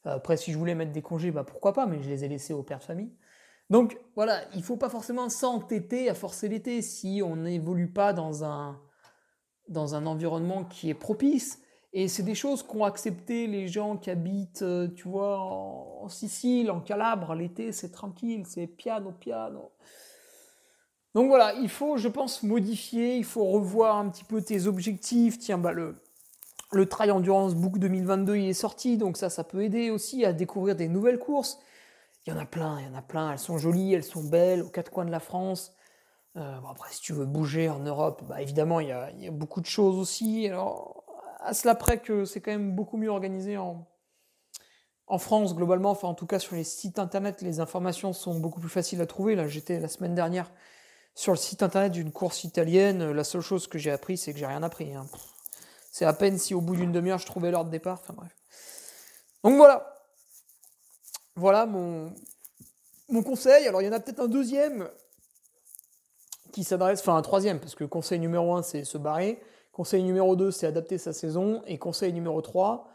Après 0.03 0.37
si 0.37 0.51
je 0.51 0.57
voulais 0.57 0.75
mettre 0.75 0.91
des 0.91 1.01
congés, 1.01 1.31
bah 1.31 1.43
pourquoi 1.43 1.73
pas, 1.73 1.85
mais 1.85 2.01
je 2.01 2.09
les 2.09 2.23
ai 2.23 2.27
laissés 2.27 2.53
au 2.53 2.63
père 2.63 2.79
de 2.79 2.83
famille. 2.83 3.11
Donc 3.69 3.99
voilà, 4.15 4.41
il 4.55 4.63
faut 4.63 4.77
pas 4.77 4.89
forcément 4.89 5.29
s'entêter 5.29 6.09
à 6.09 6.13
forcer 6.13 6.47
l'été 6.47 6.81
si 6.81 7.21
on 7.23 7.35
n'évolue 7.35 7.91
pas 7.91 8.13
dans 8.13 8.43
un, 8.43 8.81
dans 9.67 9.95
un 9.95 10.05
environnement 10.05 10.65
qui 10.65 10.89
est 10.89 10.95
propice. 10.95 11.61
Et 11.93 12.07
c'est 12.07 12.23
des 12.23 12.35
choses 12.35 12.61
qu'ont 12.63 12.83
accepté 12.83 13.47
les 13.47 13.67
gens 13.67 13.97
qui 13.97 14.09
habitent, 14.11 14.61
euh, 14.61 14.87
tu 14.95 15.07
vois, 15.07 15.39
en, 15.39 16.07
Sicile, 16.07 16.71
en 16.71 16.81
Calabre. 16.81 17.33
L'été, 17.35 17.71
c'est 17.71 17.91
tranquille, 17.91 18.43
c'est 18.45 18.67
piano, 18.67 19.11
piano. 19.11 19.71
Donc 21.15 21.27
voilà, 21.27 21.53
il 21.55 21.69
faut, 21.69 21.97
je 21.97 22.07
pense, 22.07 22.43
modifier, 22.43 23.17
il 23.17 23.23
faut 23.23 23.45
revoir 23.45 23.97
un 23.97 24.09
petit 24.09 24.23
peu 24.23 24.41
tes 24.41 24.67
objectifs. 24.67 25.39
Tiens, 25.39 25.57
bah 25.57 25.71
le, 25.71 25.95
le 26.71 26.85
Trail 26.87 27.11
Endurance 27.11 27.55
Book 27.55 27.79
2022 27.79 28.35
il 28.35 28.49
est 28.49 28.53
sorti, 28.53 28.97
donc 28.97 29.17
ça, 29.17 29.29
ça 29.29 29.43
peut 29.43 29.63
aider 29.63 29.89
aussi 29.89 30.23
à 30.25 30.33
découvrir 30.33 30.75
des 30.75 30.87
nouvelles 30.87 31.19
courses. 31.19 31.59
Il 32.25 32.33
y 32.33 32.35
en 32.35 32.39
a 32.39 32.45
plein, 32.45 32.79
il 32.79 32.85
y 32.85 32.89
en 32.89 32.97
a 32.97 33.01
plein. 33.01 33.31
Elles 33.31 33.39
sont 33.39 33.57
jolies, 33.57 33.93
elles 33.93 34.03
sont 34.03 34.23
belles, 34.23 34.61
aux 34.61 34.69
quatre 34.69 34.91
coins 34.91 35.05
de 35.05 35.11
la 35.11 35.19
France. 35.19 35.73
Euh, 36.37 36.59
après, 36.69 36.91
si 36.91 37.01
tu 37.01 37.13
veux 37.13 37.25
bouger 37.25 37.69
en 37.69 37.79
Europe, 37.79 38.23
bah, 38.27 38.41
évidemment, 38.41 38.79
il 38.79 38.89
y, 38.89 38.91
a, 38.91 39.31
beaucoup 39.31 39.61
de 39.61 39.65
choses 39.65 39.97
aussi. 39.97 40.47
Alors, 40.47 41.03
à 41.39 41.53
cela 41.53 41.73
près 41.73 41.99
que 41.99 42.25
c'est 42.25 42.41
quand 42.41 42.51
même 42.51 42.75
beaucoup 42.75 42.97
mieux 42.97 43.09
organisé 43.09 43.57
en, 43.57 43.87
en 45.07 45.17
France, 45.17 45.55
globalement. 45.55 45.89
Enfin, 45.89 46.07
en 46.07 46.13
tout 46.13 46.27
cas, 46.27 46.37
sur 46.37 46.55
les 46.55 46.63
sites 46.63 46.99
internet, 46.99 47.41
les 47.41 47.59
informations 47.59 48.13
sont 48.13 48.37
beaucoup 48.37 48.59
plus 48.59 48.69
faciles 48.69 49.01
à 49.01 49.07
trouver. 49.07 49.35
Là, 49.35 49.47
j'étais 49.47 49.79
la 49.79 49.87
semaine 49.87 50.13
dernière 50.13 50.51
sur 51.19 51.33
le 51.33 51.37
site 51.37 51.63
internet 51.63 51.91
d'une 51.91 52.13
course 52.13 52.45
italienne. 52.45 53.11
La 53.11 53.25
seule 53.25 53.41
chose 53.41 53.67
que 53.67 53.77
j'ai 53.77 53.91
appris, 53.91 54.17
c'est 54.17 54.31
que 54.31 54.39
j'ai 54.39 54.45
rien 54.45 54.63
appris. 54.63 54.95
Hein. 54.95 55.05
C'est 55.91 56.05
à 56.05 56.13
peine 56.13 56.37
si 56.37 56.53
au 56.53 56.61
bout 56.61 56.77
d'une 56.77 56.93
demi-heure, 56.93 57.19
je 57.19 57.25
trouvais 57.25 57.51
l'heure 57.51 57.65
de 57.65 57.69
départ. 57.69 57.99
Enfin, 58.01 58.13
bref. 58.13 58.33
Donc 59.43 59.57
voilà 59.57 59.95
voilà 61.35 61.65
mon, 61.65 62.13
mon 63.09 63.21
conseil. 63.21 63.67
Alors 63.67 63.81
il 63.81 63.85
y 63.85 63.89
en 63.89 63.91
a 63.91 63.99
peut-être 63.99 64.21
un 64.21 64.29
deuxième 64.29 64.89
qui 66.53 66.63
s'adresse, 66.63 67.01
enfin 67.01 67.17
un 67.17 67.21
troisième, 67.21 67.59
parce 67.59 67.75
que 67.75 67.83
conseil 67.83 68.19
numéro 68.19 68.55
un, 68.55 68.63
c'est 68.63 68.85
se 68.85 68.97
barrer. 68.97 69.41
Conseil 69.73 70.03
numéro 70.03 70.37
2, 70.37 70.51
c'est 70.51 70.67
adapter 70.67 70.97
sa 70.97 71.11
saison. 71.11 71.63
Et 71.67 71.77
conseil 71.77 72.13
numéro 72.13 72.41
3, 72.41 72.87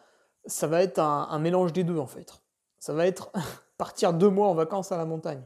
ça 0.47 0.67
va 0.67 0.83
être 0.83 0.99
un, 0.99 1.39
mélange 1.41 1.75
des 1.75 1.85
deux 1.85 1.99
en 1.99 2.07
fait. 2.07 2.41
Ça 2.79 2.95
va 2.95 3.07
être 3.07 3.33
partir 3.77 4.15
deux 4.15 4.31
mois 4.31 4.49
en 4.49 4.55
vacances 4.55 4.93
à 4.93 4.97
la 4.97 5.05
montagne. 5.05 5.43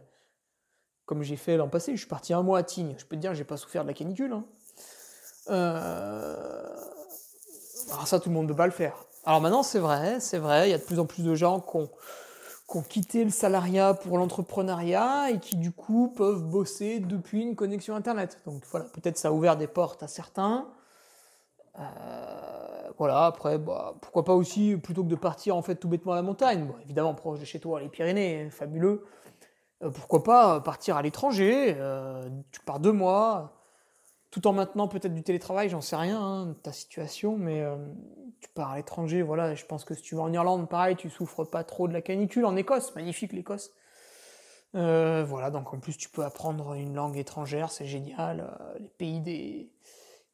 Comme 1.09 1.23
j'ai 1.23 1.37
fait 1.37 1.57
l'an 1.57 1.69
passé, 1.69 1.93
je 1.93 1.97
suis 1.97 2.07
parti 2.07 2.35
un 2.35 2.43
mois 2.43 2.59
à 2.59 2.63
Tignes. 2.63 2.95
Je 2.99 3.07
peux 3.07 3.17
te 3.17 3.21
dire, 3.23 3.35
j'ai 3.35 3.43
pas 3.43 3.57
souffert 3.57 3.83
de 3.83 3.89
la 3.89 3.95
canicule. 3.95 4.31
Hein. 4.31 4.45
Euh, 5.49 6.37
alors 7.91 8.07
ça, 8.07 8.21
tout 8.21 8.29
le 8.29 8.35
monde 8.35 8.45
ne 8.45 8.51
peut 8.51 8.57
pas 8.57 8.67
le 8.67 8.73
faire. 8.73 9.07
Alors 9.25 9.41
maintenant, 9.41 9.63
c'est 9.63 9.79
vrai, 9.79 10.21
c'est 10.21 10.37
vrai, 10.37 10.69
il 10.69 10.71
y 10.71 10.75
a 10.75 10.79
de 10.79 10.83
plus 10.83 10.99
en 10.99 11.07
plus 11.07 11.25
de 11.25 11.35
gens 11.35 11.61
qui 11.61 11.77
ont 11.79 11.89
qui 12.71 12.77
ont 12.77 12.83
quitté 12.83 13.25
le 13.25 13.31
salariat 13.31 13.95
pour 13.95 14.19
l'entrepreneuriat 14.19 15.31
et 15.31 15.39
qui 15.39 15.57
du 15.57 15.73
coup 15.73 16.13
peuvent 16.15 16.43
bosser 16.43 17.01
depuis 17.01 17.41
une 17.41 17.57
connexion 17.57 17.97
Internet. 17.97 18.43
Donc 18.45 18.63
voilà, 18.71 18.85
peut-être 18.93 19.17
ça 19.17 19.29
a 19.29 19.31
ouvert 19.33 19.57
des 19.57 19.67
portes 19.67 20.03
à 20.03 20.09
certains. 20.09 20.69
Euh, 21.79 21.83
voilà, 22.99 23.25
après, 23.25 23.57
bah, 23.57 23.95
pourquoi 24.03 24.27
pas 24.27 24.35
aussi, 24.35 24.77
plutôt 24.77 25.03
que 25.03 25.09
de 25.09 25.17
partir 25.17 25.57
en 25.57 25.63
fait 25.63 25.77
tout 25.77 25.89
bêtement 25.89 26.13
à 26.13 26.17
la 26.17 26.23
montagne, 26.23 26.67
bon, 26.67 26.75
évidemment 26.83 27.15
proche 27.15 27.41
de 27.41 27.47
chez 27.47 27.61
toi, 27.61 27.81
les 27.81 27.89
Pyrénées, 27.89 28.51
fabuleux, 28.51 29.07
pourquoi 29.81 30.25
pas 30.25 30.61
partir 30.61 30.97
à 30.97 31.03
l'étranger, 31.03 31.75
euh, 31.79 32.29
tu 32.53 32.61
pars 32.61 32.81
deux 32.81 32.93
mois, 32.93 33.59
tout 34.31 34.47
en 34.47 34.53
maintenant 34.53 34.89
peut-être 34.89 35.15
du 35.15 35.23
télétravail, 35.23 35.69
j'en 35.69 35.81
sais 35.81 35.97
rien, 35.97 36.21
hein, 36.21 36.57
ta 36.63 36.73
situation, 36.73 37.39
mais 37.39 37.63
euh, 37.63 37.77
tu 38.41 38.49
pars 38.51 38.73
à 38.73 38.77
l'étranger, 38.77 39.23
voilà, 39.23 39.55
je 39.55 39.65
pense 39.65 39.85
que 39.85 39.95
si 39.95 40.03
tu 40.03 40.15
vas 40.17 40.23
en 40.23 40.33
Irlande, 40.33 40.69
pareil, 40.69 40.97
tu 40.97 41.09
souffres 41.09 41.45
pas 41.45 41.65
trop 41.65 41.89
de 41.89 41.93
la 41.93 42.03
canicule. 42.03 42.45
En 42.45 42.57
Écosse, 42.57 42.95
magnifique 42.95 43.33
l'Écosse. 43.33 43.73
Euh, 44.75 45.25
voilà, 45.27 45.51
donc 45.51 45.73
en 45.73 45.79
plus 45.79 45.97
tu 45.97 46.11
peux 46.11 46.25
apprendre 46.25 46.75
une 46.75 46.95
langue 46.95 47.17
étrangère, 47.17 47.71
c'est 47.71 47.87
génial. 47.87 48.41
Euh, 48.41 48.79
les 48.79 48.89
pays 48.89 49.21
des 49.21 49.71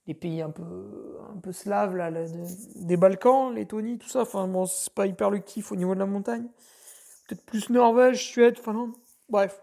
les 0.07 0.15
pays 0.15 0.43
un 0.43 0.51
peu 0.51 1.19
un 1.33 1.39
peu 1.39 1.53
slaves 1.53 1.97
là, 1.97 2.11
des 2.11 2.97
Balkans, 2.97 3.55
Lettonie, 3.55 3.99
tout 3.99 4.09
ça. 4.09 4.23
Enfin 4.23 4.49
bon, 4.49 4.67
c'est 4.67 4.93
pas 4.93 5.07
hyper 5.07 5.31
le 5.31 5.39
kiff 5.39 5.71
au 5.71 5.77
niveau 5.77 5.95
de 5.95 6.01
la 6.01 6.07
montagne. 6.07 6.47
Peut-être 7.29 7.45
plus 7.47 7.71
Norvège, 7.71 8.27
Suède, 8.27 8.59
Finlande. 8.59 8.93
Bref, 9.29 9.63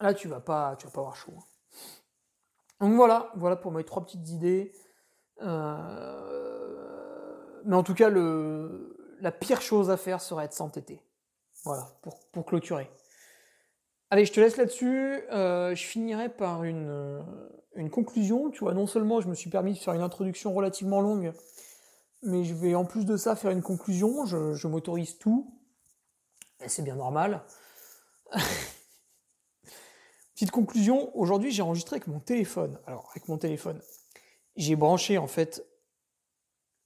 là 0.00 0.14
tu 0.14 0.28
vas 0.28 0.40
pas 0.40 0.76
tu 0.76 0.86
vas 0.86 0.92
pas 0.92 1.00
avoir 1.00 1.16
chaud. 1.16 1.32
Hein. 1.36 1.44
Donc 2.80 2.94
voilà, 2.94 3.30
voilà 3.36 3.56
pour 3.56 3.72
mes 3.72 3.84
trois 3.84 4.04
petites 4.04 4.28
idées. 4.28 4.72
Euh, 5.42 6.44
mais 7.64 7.76
en 7.76 7.82
tout 7.82 7.94
cas, 7.94 8.10
la 8.10 9.32
pire 9.32 9.62
chose 9.62 9.90
à 9.90 9.96
faire 9.96 10.20
serait 10.20 10.48
de 10.48 10.52
s'entêter. 10.52 11.00
Voilà, 11.64 11.86
pour, 12.02 12.44
clôturer. 12.44 12.90
Allez, 14.10 14.26
je 14.26 14.32
te 14.32 14.40
laisse 14.40 14.58
là-dessus. 14.58 15.22
Euh, 15.32 15.74
je 15.74 15.82
finirai 15.82 16.28
par 16.28 16.64
une, 16.64 17.24
une 17.74 17.90
conclusion. 17.90 18.50
Tu 18.50 18.60
vois, 18.60 18.74
non 18.74 18.86
seulement 18.86 19.20
je 19.20 19.28
me 19.28 19.34
suis 19.34 19.48
permis 19.48 19.72
de 19.72 19.78
faire 19.78 19.94
une 19.94 20.02
introduction 20.02 20.52
relativement 20.52 21.00
longue, 21.00 21.32
mais 22.22 22.44
je 22.44 22.54
vais 22.54 22.74
en 22.74 22.84
plus 22.84 23.06
de 23.06 23.16
ça 23.16 23.34
faire 23.34 23.50
une 23.50 23.62
conclusion. 23.62 24.26
Je, 24.26 24.52
je 24.52 24.68
m'autorise 24.68 25.16
tout. 25.16 25.50
Et 26.60 26.68
c'est 26.68 26.82
bien 26.82 26.96
normal. 26.96 27.42
Petite 30.34 30.50
conclusion, 30.50 31.16
aujourd'hui 31.16 31.52
j'ai 31.52 31.62
enregistré 31.62 31.96
avec 31.96 32.06
mon 32.06 32.20
téléphone. 32.20 32.78
Alors 32.86 33.08
avec 33.10 33.28
mon 33.28 33.38
téléphone, 33.38 33.80
j'ai 34.56 34.76
branché 34.76 35.18
en 35.18 35.26
fait 35.26 35.64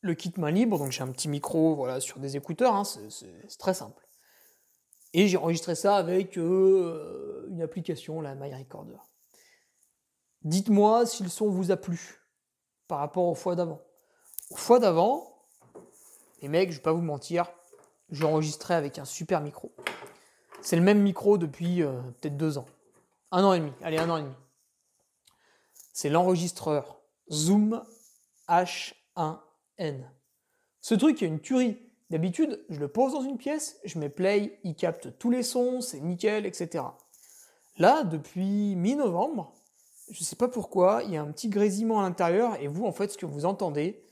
le 0.01 0.15
kit 0.15 0.33
main 0.37 0.51
libre, 0.51 0.79
donc 0.79 0.93
j'ai 0.93 1.03
un 1.03 1.11
petit 1.11 1.29
micro 1.29 1.75
voilà 1.75 2.01
sur 2.01 2.19
des 2.19 2.37
écouteurs, 2.37 2.75
hein, 2.75 2.85
c'est 2.85 3.59
très 3.59 3.75
simple. 3.75 4.07
Et 5.15 5.27
j'ai 5.27 5.39
enregistré 5.39 5.75
ça 5.75 5.97
avec 5.97 6.37
euh, 6.37 7.47
une 7.51 7.63
application, 7.63 8.21
la 8.21 8.35
My 8.35 8.55
Recorder. 8.55 8.99
Dites-moi 10.43 11.07
si 11.07 11.23
le 11.23 11.31
son 11.31 11.49
vous 11.49 11.71
a 11.71 11.77
plu 11.77 12.21
par 12.87 12.99
rapport 12.99 13.25
aux 13.25 13.35
fois 13.35 13.57
d'avant. 13.57 13.81
Aux 14.51 14.57
fois 14.57 14.79
d'avant, 14.79 15.47
les 16.43 16.49
mecs, 16.49 16.71
je 16.71 16.77
vais 16.77 16.83
pas 16.83 16.93
vous 16.93 17.03
mentir, 17.03 17.51
j'ai 18.11 18.25
enregistré 18.25 18.75
avec 18.75 18.99
un 18.99 19.05
super 19.05 19.41
micro. 19.41 19.73
C'est 20.61 20.77
le 20.77 20.83
même 20.83 21.01
micro 21.01 21.39
depuis 21.39 21.83
euh, 21.83 22.01
peut-être 22.21 22.37
deux 22.37 22.59
ans. 22.59 22.67
Un 23.31 23.45
an 23.45 23.53
et 23.53 23.61
demi, 23.61 23.73
allez, 23.83 23.99
un 23.99 24.11
an 24.11 24.17
et 24.17 24.23
demi. 24.23 24.35
C'est 25.93 26.09
l'enregistreur 26.09 27.01
Zoom 27.31 27.83
H1N. 28.49 30.03
Ce 30.81 30.95
truc 30.95 31.23
est 31.23 31.27
une 31.27 31.41
tuerie. 31.41 31.79
D'habitude, 32.11 32.65
je 32.71 32.81
le 32.81 32.89
pose 32.89 33.13
dans 33.13 33.21
une 33.21 33.37
pièce, 33.37 33.79
je 33.85 33.99
mets 33.99 34.09
play, 34.09 34.59
il 34.65 34.75
capte 34.75 35.19
tous 35.19 35.31
les 35.31 35.43
sons, 35.43 35.83
c'est 35.83 36.01
nickel, 36.01 36.47
etc. 36.47 36.85
Là, 37.77 38.03
depuis 38.03 38.75
mi-novembre, 38.77 39.53
je 40.11 40.21
ne 40.21 40.25
sais 40.25 40.37
pas 40.37 40.49
pourquoi, 40.49 41.03
il 41.05 41.13
y 41.13 41.19
a 41.19 41.23
un 41.23 41.31
petit 41.31 41.51
grésillement 41.51 42.01
à 42.01 42.03
l'intérieur, 42.03 42.57
et 42.63 42.67
vous, 42.67 42.87
en 42.87 42.93
fait, 42.93 43.13
ce 43.13 43.19
que 43.19 43.27
vous 43.27 43.45
entendez, 43.45 44.03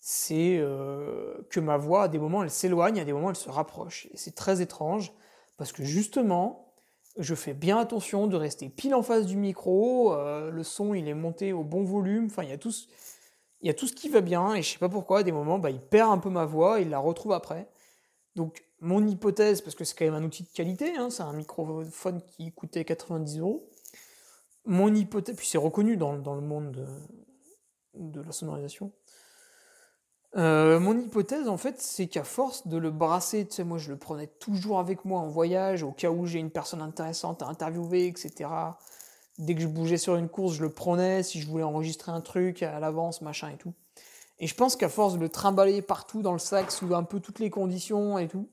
c'est 0.00 0.58
euh, 0.58 1.34
que 1.48 1.60
ma 1.60 1.78
voix, 1.78 2.04
à 2.04 2.08
des 2.08 2.18
moments, 2.18 2.42
elle 2.42 2.50
s'éloigne, 2.50 3.00
à 3.00 3.04
des 3.06 3.12
moments, 3.14 3.30
elle 3.30 3.36
se 3.36 3.48
rapproche. 3.48 4.06
Et 4.12 4.16
c'est 4.16 4.34
très 4.34 4.60
étrange, 4.60 5.12
parce 5.60 5.72
que 5.72 5.84
justement, 5.84 6.72
je 7.18 7.34
fais 7.34 7.52
bien 7.52 7.76
attention 7.76 8.26
de 8.26 8.34
rester 8.34 8.70
pile 8.70 8.94
en 8.94 9.02
face 9.02 9.26
du 9.26 9.36
micro, 9.36 10.14
euh, 10.14 10.50
le 10.50 10.64
son 10.64 10.94
il 10.94 11.06
est 11.06 11.12
monté 11.12 11.52
au 11.52 11.64
bon 11.64 11.84
volume, 11.84 12.28
enfin 12.30 12.44
il 12.44 12.48
y 12.48 12.52
a 12.52 12.56
tout, 12.56 12.72
il 13.60 13.66
y 13.66 13.70
a 13.70 13.74
tout 13.74 13.86
ce 13.86 13.92
qui 13.92 14.08
va 14.08 14.22
bien, 14.22 14.54
et 14.54 14.62
je 14.62 14.70
sais 14.70 14.78
pas 14.78 14.88
pourquoi, 14.88 15.18
à 15.18 15.22
des 15.22 15.32
moments, 15.32 15.58
bah, 15.58 15.68
il 15.68 15.78
perd 15.78 16.10
un 16.10 16.16
peu 16.16 16.30
ma 16.30 16.46
voix, 16.46 16.80
il 16.80 16.88
la 16.88 16.98
retrouve 16.98 17.32
après. 17.32 17.68
Donc 18.36 18.64
mon 18.80 19.06
hypothèse, 19.06 19.60
parce 19.60 19.76
que 19.76 19.84
c'est 19.84 19.94
quand 19.94 20.06
même 20.06 20.14
un 20.14 20.24
outil 20.24 20.44
de 20.44 20.48
qualité, 20.48 20.96
hein, 20.96 21.10
c'est 21.10 21.24
un 21.24 21.34
microphone 21.34 22.22
qui 22.22 22.50
coûtait 22.52 22.86
90 22.86 23.40
euros, 23.40 23.68
mon 24.64 24.94
hypothèse, 24.94 25.36
puis 25.36 25.46
c'est 25.46 25.58
reconnu 25.58 25.98
dans, 25.98 26.14
le 26.14 26.40
monde 26.40 26.72
de, 26.72 26.86
de 27.96 28.22
la 28.22 28.32
sonorisation, 28.32 28.92
euh, 30.36 30.78
mon 30.78 30.96
hypothèse, 30.98 31.48
en 31.48 31.56
fait, 31.56 31.80
c'est 31.80 32.06
qu'à 32.06 32.22
force 32.22 32.68
de 32.68 32.76
le 32.76 32.90
brasser, 32.90 33.46
tu 33.46 33.56
sais, 33.56 33.64
moi, 33.64 33.78
je 33.78 33.90
le 33.90 33.98
prenais 33.98 34.28
toujours 34.28 34.78
avec 34.78 35.04
moi 35.04 35.20
en 35.20 35.28
voyage, 35.28 35.82
au 35.82 35.90
cas 35.90 36.10
où 36.10 36.26
j'ai 36.26 36.38
une 36.38 36.50
personne 36.50 36.82
intéressante 36.82 37.42
à 37.42 37.46
interviewer, 37.46 38.06
etc. 38.06 38.48
Dès 39.38 39.54
que 39.54 39.60
je 39.60 39.66
bougeais 39.66 39.96
sur 39.96 40.16
une 40.16 40.28
course, 40.28 40.54
je 40.54 40.62
le 40.62 40.70
prenais, 40.70 41.22
si 41.22 41.40
je 41.40 41.48
voulais 41.48 41.64
enregistrer 41.64 42.12
un 42.12 42.20
truc 42.20 42.62
à 42.62 42.78
l'avance, 42.78 43.22
machin 43.22 43.50
et 43.50 43.56
tout. 43.56 43.74
Et 44.38 44.46
je 44.46 44.54
pense 44.54 44.76
qu'à 44.76 44.88
force 44.88 45.14
de 45.14 45.18
le 45.18 45.28
trimballer 45.28 45.82
partout 45.82 46.22
dans 46.22 46.32
le 46.32 46.38
sac, 46.38 46.70
sous 46.70 46.94
un 46.94 47.02
peu 47.02 47.20
toutes 47.20 47.40
les 47.40 47.50
conditions 47.50 48.18
et 48.18 48.28
tout, 48.28 48.48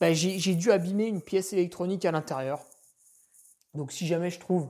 bah, 0.00 0.12
j'ai 0.12 0.54
dû 0.54 0.72
abîmer 0.72 1.06
une 1.06 1.22
pièce 1.22 1.52
électronique 1.52 2.04
à 2.04 2.12
l'intérieur. 2.12 2.60
Donc 3.74 3.92
si 3.92 4.06
jamais 4.06 4.30
je 4.30 4.40
trouve, 4.40 4.68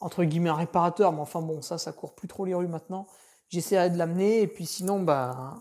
entre 0.00 0.24
guillemets, 0.24 0.50
un 0.50 0.54
réparateur, 0.54 1.12
mais 1.12 1.20
enfin 1.20 1.40
bon, 1.40 1.62
ça, 1.62 1.78
ça 1.78 1.92
court 1.92 2.14
plus 2.14 2.28
trop 2.28 2.44
les 2.44 2.54
rues 2.54 2.68
maintenant, 2.68 3.06
j'essaierai 3.48 3.90
de 3.90 3.98
l'amener. 3.98 4.40
Et 4.40 4.46
puis 4.46 4.66
sinon, 4.66 5.00
bah, 5.00 5.54